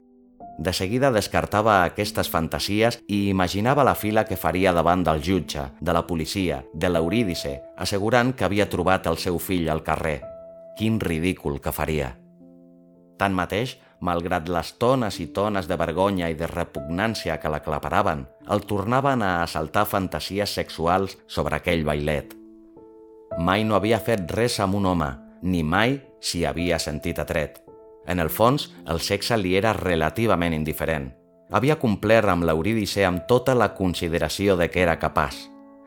De 0.59 0.73
seguida 0.75 1.07
descartava 1.15 1.85
aquestes 1.85 2.27
fantasies 2.27 2.97
i 3.07 3.29
imaginava 3.31 3.85
la 3.87 3.93
fila 3.95 4.25
que 4.27 4.35
faria 4.35 4.73
davant 4.75 5.05
del 5.07 5.21
jutge, 5.23 5.61
de 5.79 5.93
la 5.95 6.01
policia, 6.03 6.65
de 6.73 6.89
l'Eurídice, 6.91 7.53
assegurant 7.79 8.33
que 8.35 8.43
havia 8.43 8.67
trobat 8.67 9.07
el 9.07 9.15
seu 9.23 9.39
fill 9.39 9.69
al 9.71 9.85
carrer. 9.87 10.17
Quin 10.75 10.99
ridícul 10.99 11.61
que 11.63 11.71
faria! 11.71 12.09
Tanmateix, 13.19 13.77
malgrat 14.03 14.51
les 14.51 14.73
tones 14.83 15.21
i 15.23 15.29
tones 15.31 15.71
de 15.71 15.79
vergonya 15.79 16.27
i 16.27 16.35
de 16.35 16.51
repugnància 16.51 17.39
que 17.39 17.51
l'aclaparaven, 17.55 18.27
el 18.51 18.67
tornaven 18.67 19.23
a 19.23 19.31
assaltar 19.45 19.85
fantasies 19.87 20.59
sexuals 20.59 21.15
sobre 21.27 21.55
aquell 21.55 21.87
bailet. 21.87 22.35
Mai 23.39 23.63
no 23.63 23.79
havia 23.79 24.03
fet 24.03 24.27
res 24.35 24.59
amb 24.59 24.75
un 24.75 24.91
home, 24.91 25.09
ni 25.41 25.63
mai 25.63 26.01
s'hi 26.19 26.43
havia 26.43 26.83
sentit 26.83 27.23
atret. 27.23 27.68
En 28.09 28.17
el 28.19 28.31
fons, 28.33 28.71
el 28.89 28.99
sexe 29.05 29.37
li 29.37 29.53
era 29.59 29.75
relativament 29.77 30.55
indiferent. 30.57 31.11
Havia 31.53 31.77
complert 31.81 32.29
amb 32.31 32.45
l'Eurídice 32.45 33.05
amb 33.05 33.27
tota 33.29 33.53
la 33.57 33.71
consideració 33.77 34.55
de 34.57 34.69
que 34.73 34.81
era 34.81 34.97
capaç. 35.01 35.37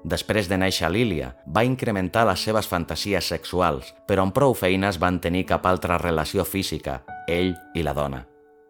Després 0.03 0.49
de 0.51 0.59
néixer 0.59 0.91
Lília, 0.91 1.33
va 1.47 1.65
incrementar 1.67 2.25
les 2.27 2.43
seves 2.47 2.69
fantasies 2.71 3.27
sexuals, 3.35 3.93
però 4.07 4.27
amb 4.27 4.35
prou 4.35 4.55
feines 4.55 4.99
van 5.03 5.19
tenir 5.23 5.45
cap 5.51 5.67
altra 5.67 5.99
relació 5.99 6.47
física, 6.47 7.03
ell 7.27 7.55
i 7.75 7.83
la 7.83 7.95
dona. 7.95 8.25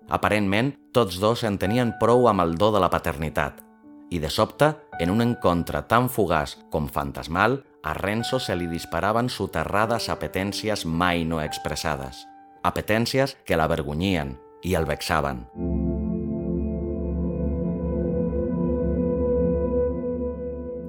Aparentment, 0.09 0.73
tots 0.93 1.21
dos 1.21 1.45
en 1.49 1.57
tenien 1.61 1.95
prou 2.01 2.29
amb 2.29 2.45
el 2.45 2.57
do 2.61 2.73
de 2.73 2.81
la 2.81 2.91
paternitat. 2.93 3.61
I 4.13 4.21
de 4.21 4.29
sobte, 4.29 4.75
en 5.01 5.13
un 5.13 5.25
encontre 5.25 5.85
tan 5.89 6.09
fugaç 6.13 6.59
com 6.73 6.89
fantasmal, 6.89 7.63
a 7.85 7.95
Renzo 7.97 8.41
se 8.41 8.57
li 8.57 8.69
disparaven 8.69 9.33
soterrades 9.33 10.09
apetències 10.13 10.85
mai 10.85 11.25
no 11.25 11.41
expressades 11.41 12.27
apetències 12.63 13.37
que 13.45 13.59
l'avergonyien 13.59 14.37
i 14.63 14.77
el 14.79 14.87
vexaven. 14.87 15.43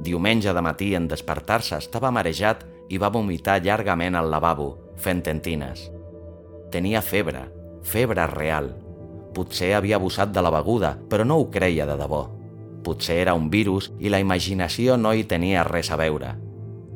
Diumenge 0.04 0.54
de 0.54 0.62
matí, 0.62 0.94
en 0.96 1.08
despertar-se, 1.08 1.80
estava 1.80 2.12
marejat 2.12 2.66
i 2.92 3.00
va 3.02 3.10
vomitar 3.10 3.62
llargament 3.64 4.20
al 4.20 4.30
lavabo, 4.30 4.70
fent 5.00 5.24
tentines. 5.26 5.88
Tenia 6.72 7.02
febre, 7.02 7.48
febre 7.82 8.28
real. 8.30 8.74
Potser 9.34 9.74
havia 9.74 9.98
abusat 9.98 10.34
de 10.36 10.44
la 10.46 10.54
beguda, 10.54 10.94
però 11.10 11.26
no 11.26 11.40
ho 11.40 11.50
creia 11.50 11.88
de 11.90 11.98
debò. 11.98 12.28
Potser 12.84 13.22
era 13.24 13.34
un 13.34 13.50
virus 13.50 13.90
i 14.00 14.12
la 14.12 14.20
imaginació 14.22 15.00
no 15.00 15.14
hi 15.16 15.24
tenia 15.24 15.64
res 15.66 15.90
a 15.90 15.98
veure 15.98 16.36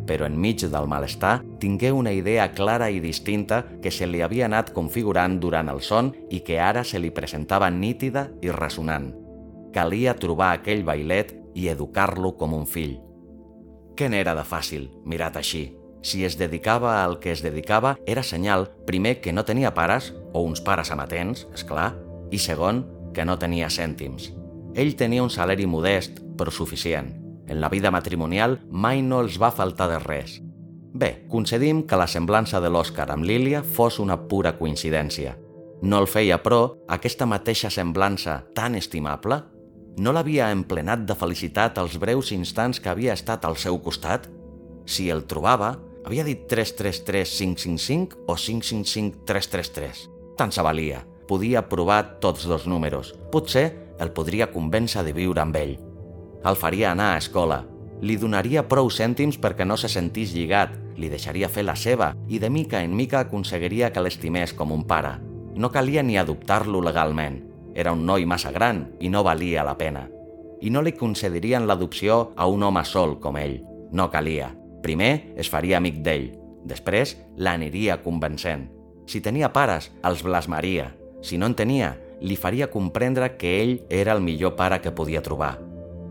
però 0.08 0.26
enmig 0.26 0.64
del 0.72 0.88
malestar 0.90 1.42
tingué 1.60 1.92
una 1.92 2.14
idea 2.16 2.48
clara 2.56 2.90
i 2.90 3.02
distinta 3.04 3.64
que 3.84 3.92
se 3.92 4.08
li 4.08 4.24
havia 4.24 4.48
anat 4.48 4.72
configurant 4.74 5.38
durant 5.44 5.70
el 5.70 5.82
son 5.82 6.14
i 6.32 6.40
que 6.48 6.60
ara 6.64 6.84
se 6.88 7.00
li 7.00 7.12
presentava 7.12 7.70
nítida 7.70 8.30
i 8.42 8.50
ressonant. 8.50 9.12
Calia 9.76 10.16
trobar 10.16 10.54
aquell 10.56 10.86
bailet 10.88 11.36
i 11.54 11.68
educar-lo 11.68 12.34
com 12.40 12.56
un 12.56 12.66
fill. 12.66 12.98
Què 13.98 14.10
n'era 14.10 14.34
de 14.38 14.46
fàcil, 14.46 14.88
mirat 15.06 15.38
així? 15.38 15.68
Si 16.06 16.24
es 16.24 16.38
dedicava 16.38 17.04
al 17.04 17.18
que 17.20 17.34
es 17.34 17.42
dedicava, 17.44 17.98
era 18.06 18.24
senyal, 18.24 18.70
primer, 18.86 19.18
que 19.20 19.34
no 19.34 19.44
tenia 19.44 19.74
pares, 19.74 20.14
o 20.32 20.46
uns 20.46 20.62
pares 20.62 20.94
amatents, 20.94 21.48
és 21.54 21.66
clar, 21.68 21.92
i 22.32 22.40
segon, 22.40 22.86
que 23.14 23.26
no 23.26 23.40
tenia 23.42 23.74
cèntims. 23.74 24.32
Ell 24.78 24.94
tenia 24.96 25.26
un 25.26 25.34
salari 25.34 25.66
modest, 25.66 26.22
però 26.38 26.54
suficient 26.54 27.27
en 27.48 27.62
la 27.62 27.70
vida 27.70 27.92
matrimonial 27.92 28.60
mai 28.70 29.02
no 29.02 29.22
els 29.24 29.40
va 29.42 29.52
faltar 29.52 29.88
de 29.90 30.00
res. 30.04 30.38
Bé, 30.98 31.28
concedim 31.30 31.84
que 31.88 31.98
la 32.00 32.08
semblança 32.08 32.62
de 32.64 32.70
l'Òscar 32.74 33.10
amb 33.14 33.26
Lília 33.28 33.62
fos 33.64 34.00
una 34.00 34.18
pura 34.28 34.56
coincidència. 34.58 35.36
No 35.82 36.00
el 36.02 36.08
feia, 36.10 36.40
però, 36.42 36.74
aquesta 36.90 37.28
mateixa 37.30 37.70
semblança 37.70 38.40
tan 38.58 38.76
estimable? 38.76 39.42
No 40.02 40.14
l'havia 40.14 40.50
emplenat 40.54 41.06
de 41.06 41.16
felicitat 41.18 41.78
els 41.82 41.98
breus 42.02 42.32
instants 42.34 42.82
que 42.82 42.90
havia 42.90 43.14
estat 43.14 43.46
al 43.46 43.58
seu 43.58 43.78
costat? 43.82 44.28
Si 44.86 45.10
el 45.14 45.26
trobava, 45.30 45.76
havia 46.06 46.26
dit 46.26 46.48
333-555 46.50 48.26
o 48.26 48.34
555-333. 48.34 50.08
Tant 50.38 50.54
se 50.54 50.66
valia. 50.66 51.04
Podia 51.28 51.68
provar 51.70 52.20
tots 52.24 52.48
dos 52.48 52.66
números. 52.66 53.14
Potser 53.34 53.68
el 54.00 54.14
podria 54.16 54.50
convèncer 54.54 55.04
de 55.04 55.14
viure 55.14 55.44
amb 55.44 55.58
ell 55.60 55.78
el 56.46 56.56
faria 56.56 56.92
anar 56.92 57.14
a 57.14 57.22
escola. 57.22 57.64
Li 58.02 58.18
donaria 58.22 58.68
prou 58.70 58.92
cèntims 58.94 59.40
perquè 59.42 59.66
no 59.66 59.78
se 59.78 59.90
sentís 59.90 60.36
lligat, 60.36 60.76
li 60.98 61.10
deixaria 61.10 61.50
fer 61.50 61.64
la 61.66 61.76
seva 61.76 62.12
i 62.30 62.40
de 62.40 62.50
mica 62.50 62.84
en 62.86 62.94
mica 62.96 63.24
aconseguiria 63.24 63.92
que 63.94 64.04
l'estimés 64.04 64.54
com 64.54 64.72
un 64.74 64.84
pare. 64.86 65.18
No 65.58 65.72
calia 65.74 66.04
ni 66.04 66.18
adoptar-lo 66.18 66.82
legalment. 66.82 67.42
Era 67.74 67.94
un 67.94 68.06
noi 68.06 68.26
massa 68.26 68.52
gran 68.52 68.88
i 69.00 69.10
no 69.10 69.24
valia 69.26 69.66
la 69.66 69.78
pena. 69.78 70.08
I 70.62 70.70
no 70.74 70.82
li 70.82 70.94
concedirien 70.98 71.68
l'adopció 71.70 72.34
a 72.36 72.48
un 72.50 72.64
home 72.64 72.84
sol 72.86 73.20
com 73.22 73.38
ell. 73.38 73.60
No 73.92 74.10
calia. 74.14 74.52
Primer 74.82 75.34
es 75.38 75.50
faria 75.50 75.78
amic 75.78 76.02
d'ell. 76.06 76.32
Després 76.66 77.16
l'aniria 77.38 78.02
convencent. 78.04 78.68
Si 79.08 79.22
tenia 79.22 79.54
pares, 79.54 79.92
els 80.04 80.24
blasmaria. 80.26 80.92
Si 81.22 81.38
no 81.38 81.48
en 81.50 81.56
tenia, 81.56 81.96
li 82.22 82.36
faria 82.36 82.70
comprendre 82.70 83.36
que 83.38 83.62
ell 83.62 83.74
era 83.90 84.14
el 84.14 84.22
millor 84.22 84.56
pare 84.58 84.82
que 84.82 84.92
podia 84.92 85.24
trobar. 85.24 85.67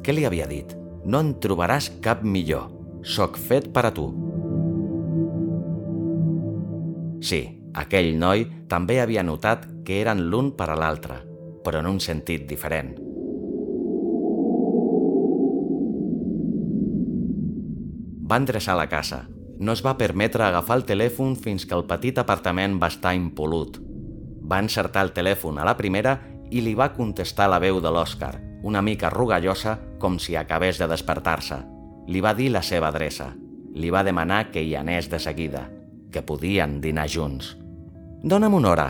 Què 0.07 0.15
li 0.15 0.23
havia 0.23 0.45
dit? 0.47 0.71
No 1.03 1.19
en 1.19 1.33
trobaràs 1.43 1.89
cap 1.99 2.21
millor. 2.23 2.69
Soc 3.03 3.41
fet 3.43 3.73
per 3.75 3.83
a 3.89 3.91
tu. 3.91 4.05
Sí, 7.27 7.41
aquell 7.75 8.13
noi 8.15 8.45
també 8.71 9.01
havia 9.03 9.27
notat 9.27 9.67
que 9.83 9.99
eren 10.05 10.23
l'un 10.31 10.53
per 10.55 10.71
a 10.71 10.79
l'altre, 10.79 11.19
però 11.67 11.83
en 11.83 11.91
un 11.91 11.99
sentit 11.99 12.47
diferent. 12.47 12.95
Va 18.31 18.39
endreçar 18.39 18.79
la 18.79 18.87
casa. 18.87 19.25
No 19.59 19.75
es 19.75 19.83
va 19.83 19.99
permetre 19.99 20.47
agafar 20.47 20.79
el 20.79 20.87
telèfon 20.87 21.35
fins 21.35 21.67
que 21.67 21.75
el 21.75 21.89
petit 21.91 22.23
apartament 22.23 22.79
va 22.79 22.95
estar 22.95 23.19
impolut. 23.19 23.83
Va 24.47 24.63
encertar 24.63 25.03
el 25.03 25.17
telèfon 25.19 25.59
a 25.59 25.67
la 25.67 25.75
primera 25.75 26.21
i 26.55 26.63
li 26.63 26.79
va 26.79 26.93
contestar 26.95 27.51
la 27.51 27.59
veu 27.59 27.83
de 27.83 27.91
l'Òscar, 27.91 28.37
una 28.63 28.83
mica 28.83 29.11
rugallosa 29.11 29.79
com 29.99 30.19
si 30.19 30.37
acabés 30.37 30.79
de 30.79 30.89
despertar-se. 30.89 31.61
Li 32.07 32.21
va 32.21 32.35
dir 32.35 32.51
la 32.55 32.63
seva 32.63 32.89
adreça. 32.89 33.33
Li 33.75 33.91
va 33.91 34.05
demanar 34.07 34.51
que 34.53 34.63
hi 34.63 34.75
anés 34.77 35.11
de 35.11 35.19
seguida, 35.21 35.67
que 36.13 36.23
podien 36.23 36.81
dinar 36.81 37.09
junts. 37.11 37.57
«Dóna'm 38.23 38.55
una 38.55 38.71
hora», 38.71 38.87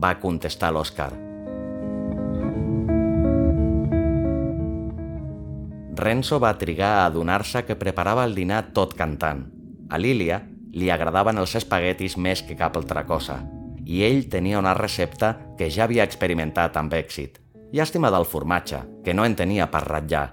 va 0.00 0.16
contestar 0.18 0.72
l'Òscar. 0.72 1.12
Renzo 6.00 6.38
va 6.40 6.56
trigar 6.56 6.90
a 6.96 7.06
adonar-se 7.06 7.66
que 7.68 7.76
preparava 7.76 8.24
el 8.24 8.34
dinar 8.34 8.70
tot 8.72 8.94
cantant. 8.96 9.44
A 9.90 9.98
Lília 9.98 10.40
li 10.72 10.88
agradaven 10.88 11.38
els 11.42 11.54
espaguetis 11.58 12.16
més 12.16 12.40
que 12.46 12.56
cap 12.56 12.78
altra 12.78 13.04
cosa, 13.04 13.42
i 13.84 14.04
ell 14.06 14.24
tenia 14.32 14.58
una 14.62 14.72
recepta 14.74 15.34
que 15.58 15.68
ja 15.68 15.84
havia 15.84 16.06
experimentat 16.06 16.76
amb 16.80 16.94
èxit. 16.96 17.40
Llàstima 17.70 18.10
del 18.10 18.26
formatge, 18.26 18.80
que 19.04 19.14
no 19.14 19.22
en 19.24 19.36
tenia 19.38 19.68
per 19.70 19.84
ratllar, 19.86 20.24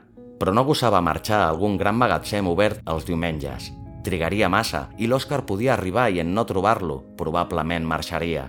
però 0.41 0.53
no 0.53 0.63
gosava 0.65 1.03
marxar 1.05 1.43
a 1.43 1.49
algun 1.51 1.75
gran 1.77 1.97
magatzem 1.97 2.47
obert 2.49 2.81
els 2.89 3.05
diumenges. 3.05 3.69
Trigaria 4.05 4.49
massa 4.49 4.87
i 4.97 5.09
l'Òscar 5.09 5.43
podia 5.45 5.75
arribar 5.75 6.07
i 6.09 6.21
en 6.23 6.33
no 6.33 6.45
trobar-lo, 6.49 7.01
probablement 7.19 7.85
marxaria. 7.85 8.47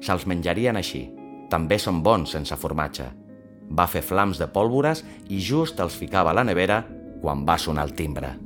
Se'ls 0.00 0.28
menjarien 0.30 0.78
així. 0.78 1.08
També 1.50 1.80
són 1.82 2.02
bons 2.06 2.36
sense 2.36 2.54
formatge. 2.54 3.08
Va 3.70 3.88
fer 3.90 4.02
flams 4.06 4.38
de 4.38 4.46
pólvores 4.46 5.02
i 5.28 5.40
just 5.42 5.80
els 5.82 5.96
ficava 5.98 6.30
a 6.30 6.36
la 6.36 6.46
nevera 6.46 6.84
quan 7.22 7.42
va 7.46 7.58
sonar 7.58 7.88
el 7.88 7.94
timbre. 7.98 8.36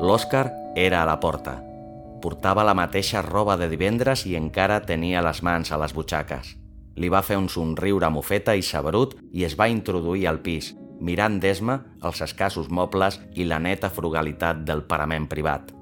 L'Òscar 0.00 0.46
era 0.76 1.02
a 1.02 1.08
la 1.08 1.20
porta. 1.20 1.58
Portava 2.22 2.64
la 2.64 2.74
mateixa 2.74 3.20
roba 3.24 3.56
de 3.60 3.68
divendres 3.68 4.24
i 4.24 4.36
encara 4.36 4.80
tenia 4.84 5.24
les 5.24 5.42
mans 5.44 5.72
a 5.72 5.80
les 5.80 5.92
butxaques. 5.92 6.56
Li 6.96 7.10
va 7.12 7.22
fer 7.22 7.36
un 7.36 7.48
somriure 7.52 8.08
mofeta 8.10 8.54
i 8.56 8.64
saberut 8.64 9.16
i 9.32 9.44
es 9.44 9.56
va 9.58 9.68
introduir 9.68 10.26
al 10.28 10.40
pis, 10.40 10.72
mirant 11.00 11.38
d'esma 11.40 11.76
els 12.08 12.22
escassos 12.24 12.70
mobles 12.72 13.18
i 13.36 13.44
la 13.44 13.58
neta 13.60 13.90
frugalitat 13.92 14.64
del 14.64 14.82
parament 14.88 15.28
privat. 15.28 15.72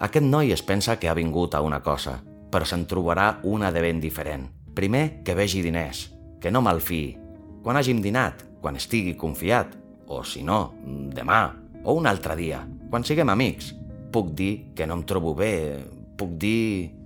Aquest 0.00 0.24
noi 0.24 0.52
es 0.52 0.62
pensa 0.64 0.98
que 1.00 1.08
ha 1.08 1.16
vingut 1.16 1.54
a 1.54 1.62
una 1.64 1.80
cosa, 1.84 2.18
però 2.52 2.66
se'n 2.66 2.86
trobarà 2.88 3.40
una 3.44 3.70
de 3.72 3.80
ben 3.84 4.00
diferent. 4.00 4.48
Primer, 4.76 5.22
que 5.24 5.34
vegi 5.34 5.62
diners, 5.64 6.08
que 6.40 6.52
no 6.52 6.62
malfiï. 6.64 7.16
Quan 7.64 7.76
hàgim 7.76 8.00
dinat, 8.00 8.44
quan 8.60 8.76
estigui 8.76 9.16
confiat, 9.16 9.76
o 10.08 10.22
si 10.24 10.42
no, 10.42 10.72
demà, 11.14 11.42
o 11.84 11.96
un 11.96 12.08
altre 12.08 12.36
dia, 12.36 12.62
quan 12.90 13.04
siguem 13.04 13.28
amics, 13.32 13.74
puc 14.12 14.32
dir 14.36 14.72
que 14.76 14.86
no 14.86 14.98
em 14.98 15.04
trobo 15.08 15.34
bé, 15.34 15.54
puc 16.18 16.36
dir... 16.40 16.96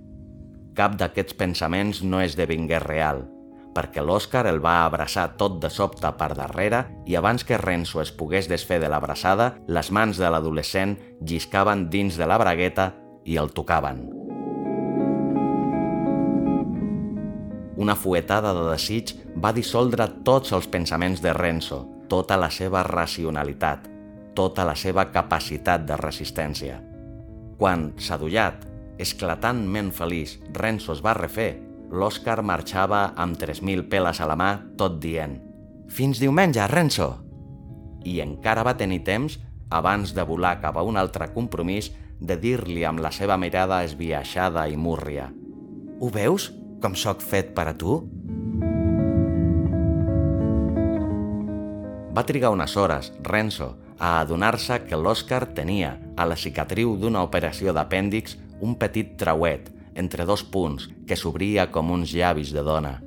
Cap 0.75 0.97
d'aquests 0.99 1.37
pensaments 1.39 2.01
no 2.03 2.19
esdevingué 2.19 2.81
real, 2.83 3.21
perquè 3.75 4.01
l'Òscar 4.01 4.45
el 4.47 4.61
va 4.63 4.85
abraçar 4.85 5.33
tot 5.39 5.59
de 5.59 5.69
sobte 5.69 6.07
per 6.15 6.31
darrere 6.37 6.85
i 7.05 7.17
abans 7.19 7.43
que 7.43 7.59
Renzo 7.59 7.99
es 8.01 8.13
pogués 8.15 8.47
desfer 8.47 8.79
de 8.79 8.89
l'abraçada, 8.89 9.55
les 9.67 9.91
mans 9.91 10.17
de 10.17 10.29
l'adolescent 10.31 10.95
lliscaven 11.19 11.89
dins 11.91 12.15
de 12.15 12.27
la 12.29 12.39
bragueta 12.39 12.93
i 13.25 13.35
el 13.41 13.51
tocaven. 13.51 14.05
Una 17.75 17.97
fuetada 17.99 18.53
de 18.55 18.69
desig 18.69 19.11
va 19.43 19.51
dissoldre 19.51 20.07
tots 20.23 20.55
els 20.55 20.69
pensaments 20.71 21.19
de 21.21 21.33
Renzo, 21.35 21.81
tota 22.07 22.37
la 22.39 22.47
seva 22.47 22.85
racionalitat, 22.87 23.89
tota 24.35 24.63
la 24.63 24.77
seva 24.79 25.09
capacitat 25.11 25.83
de 25.83 25.99
resistència. 25.99 26.79
Quan, 27.59 27.89
sadollat, 27.99 28.63
esclatantment 28.99 29.91
feliç, 29.91 30.37
Renzo 30.55 30.95
es 30.95 31.03
va 31.03 31.17
refer 31.19 31.51
l'Òscar 31.91 32.41
marxava 32.41 33.13
amb 33.15 33.37
3.000 33.39 33.87
peles 33.89 34.21
a 34.21 34.27
la 34.29 34.37
mà, 34.39 34.51
tot 34.77 34.97
dient 35.03 35.37
«Fins 35.89 36.19
diumenge, 36.19 36.65
Renzo!» 36.71 37.11
I 38.05 38.19
encara 38.21 38.63
va 38.65 38.75
tenir 38.77 39.03
temps, 39.05 39.37
abans 39.69 40.13
de 40.13 40.23
volar 40.25 40.59
cap 40.61 40.77
a 40.77 40.83
un 40.85 40.97
altre 40.97 41.31
compromís, 41.33 41.91
de 42.19 42.37
dir-li 42.39 42.85
amb 42.87 43.01
la 43.03 43.11
seva 43.11 43.37
mirada 43.37 43.83
esbiaixada 43.83 44.67
i 44.71 44.77
múrria 44.77 45.29
«Ho 45.99 46.09
veus, 46.11 46.51
com 46.81 46.95
sóc 46.95 47.21
fet 47.21 47.53
per 47.55 47.69
a 47.71 47.75
tu?» 47.77 48.01
Va 52.15 52.23
trigar 52.23 52.53
unes 52.55 52.77
hores, 52.79 53.11
Renzo, 53.23 53.73
a 53.99 54.21
adonar-se 54.21 54.81
que 54.87 54.95
l'Òscar 54.95 55.49
tenia, 55.55 55.97
a 56.15 56.23
la 56.27 56.37
cicatriu 56.39 56.95
d'una 56.99 57.23
operació 57.27 57.73
d'apèndix, 57.75 58.37
un 58.63 58.75
petit 58.79 59.17
trauet, 59.19 59.74
entre 59.95 60.25
dos 60.27 60.43
punts 60.43 60.89
que 61.07 61.17
s'obria 61.17 61.69
com 61.71 61.91
uns 61.95 62.13
llavis 62.13 62.51
de 62.53 62.63
dona. 62.63 62.99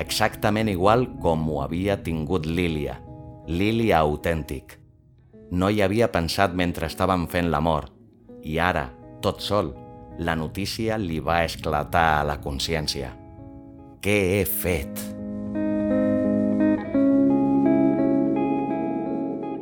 Exactament 0.00 0.70
igual 0.70 1.08
com 1.20 1.42
ho 1.50 1.60
havia 1.62 1.98
tingut 2.02 2.46
Lília. 2.46 3.00
Lília 3.46 3.98
autèntic. 3.98 4.78
No 5.50 5.68
hi 5.68 5.82
havia 5.82 6.08
pensat 6.14 6.54
mentre 6.54 6.86
estàvem 6.86 7.26
fent 7.28 7.50
l'amor. 7.50 7.90
I 8.46 8.60
ara, 8.62 8.86
tot 9.20 9.42
sol, 9.42 9.74
la 10.22 10.36
notícia 10.38 10.96
li 10.98 11.18
va 11.20 11.42
esclatar 11.44 12.20
a 12.20 12.26
la 12.28 12.38
consciència. 12.40 13.10
Què 14.00 14.18
he 14.38 14.44
fet? 14.46 15.02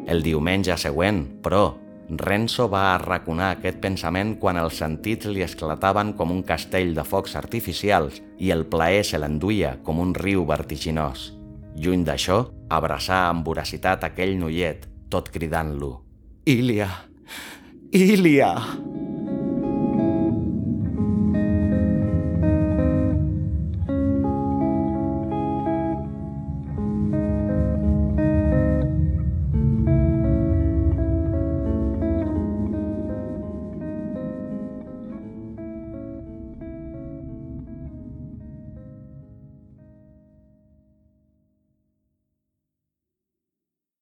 El 0.09 0.23
diumenge 0.25 0.77
següent, 0.81 1.25
però, 1.45 1.73
Renzo 2.09 2.69
va 2.73 2.95
arraconar 2.95 3.51
aquest 3.53 3.83
pensament 3.85 4.37
quan 4.41 4.57
els 4.57 4.79
sentits 4.81 5.29
li 5.29 5.45
esclataven 5.45 6.15
com 6.17 6.33
un 6.33 6.43
castell 6.43 6.95
de 6.97 7.05
focs 7.05 7.37
artificials 7.37 8.23
i 8.41 8.53
el 8.55 8.65
plaer 8.67 9.05
se 9.05 9.21
l'enduia 9.21 9.77
com 9.85 10.01
un 10.01 10.15
riu 10.17 10.47
vertiginós. 10.49 11.35
Lluny 11.77 12.07
d'això, 12.09 12.47
abraçar 12.73 13.27
amb 13.29 13.45
voracitat 13.47 14.09
aquell 14.09 14.39
noiet, 14.41 14.89
tot 15.13 15.29
cridant-lo. 15.35 15.99
Ilia! 16.49 16.89
Ilia! 17.93 18.55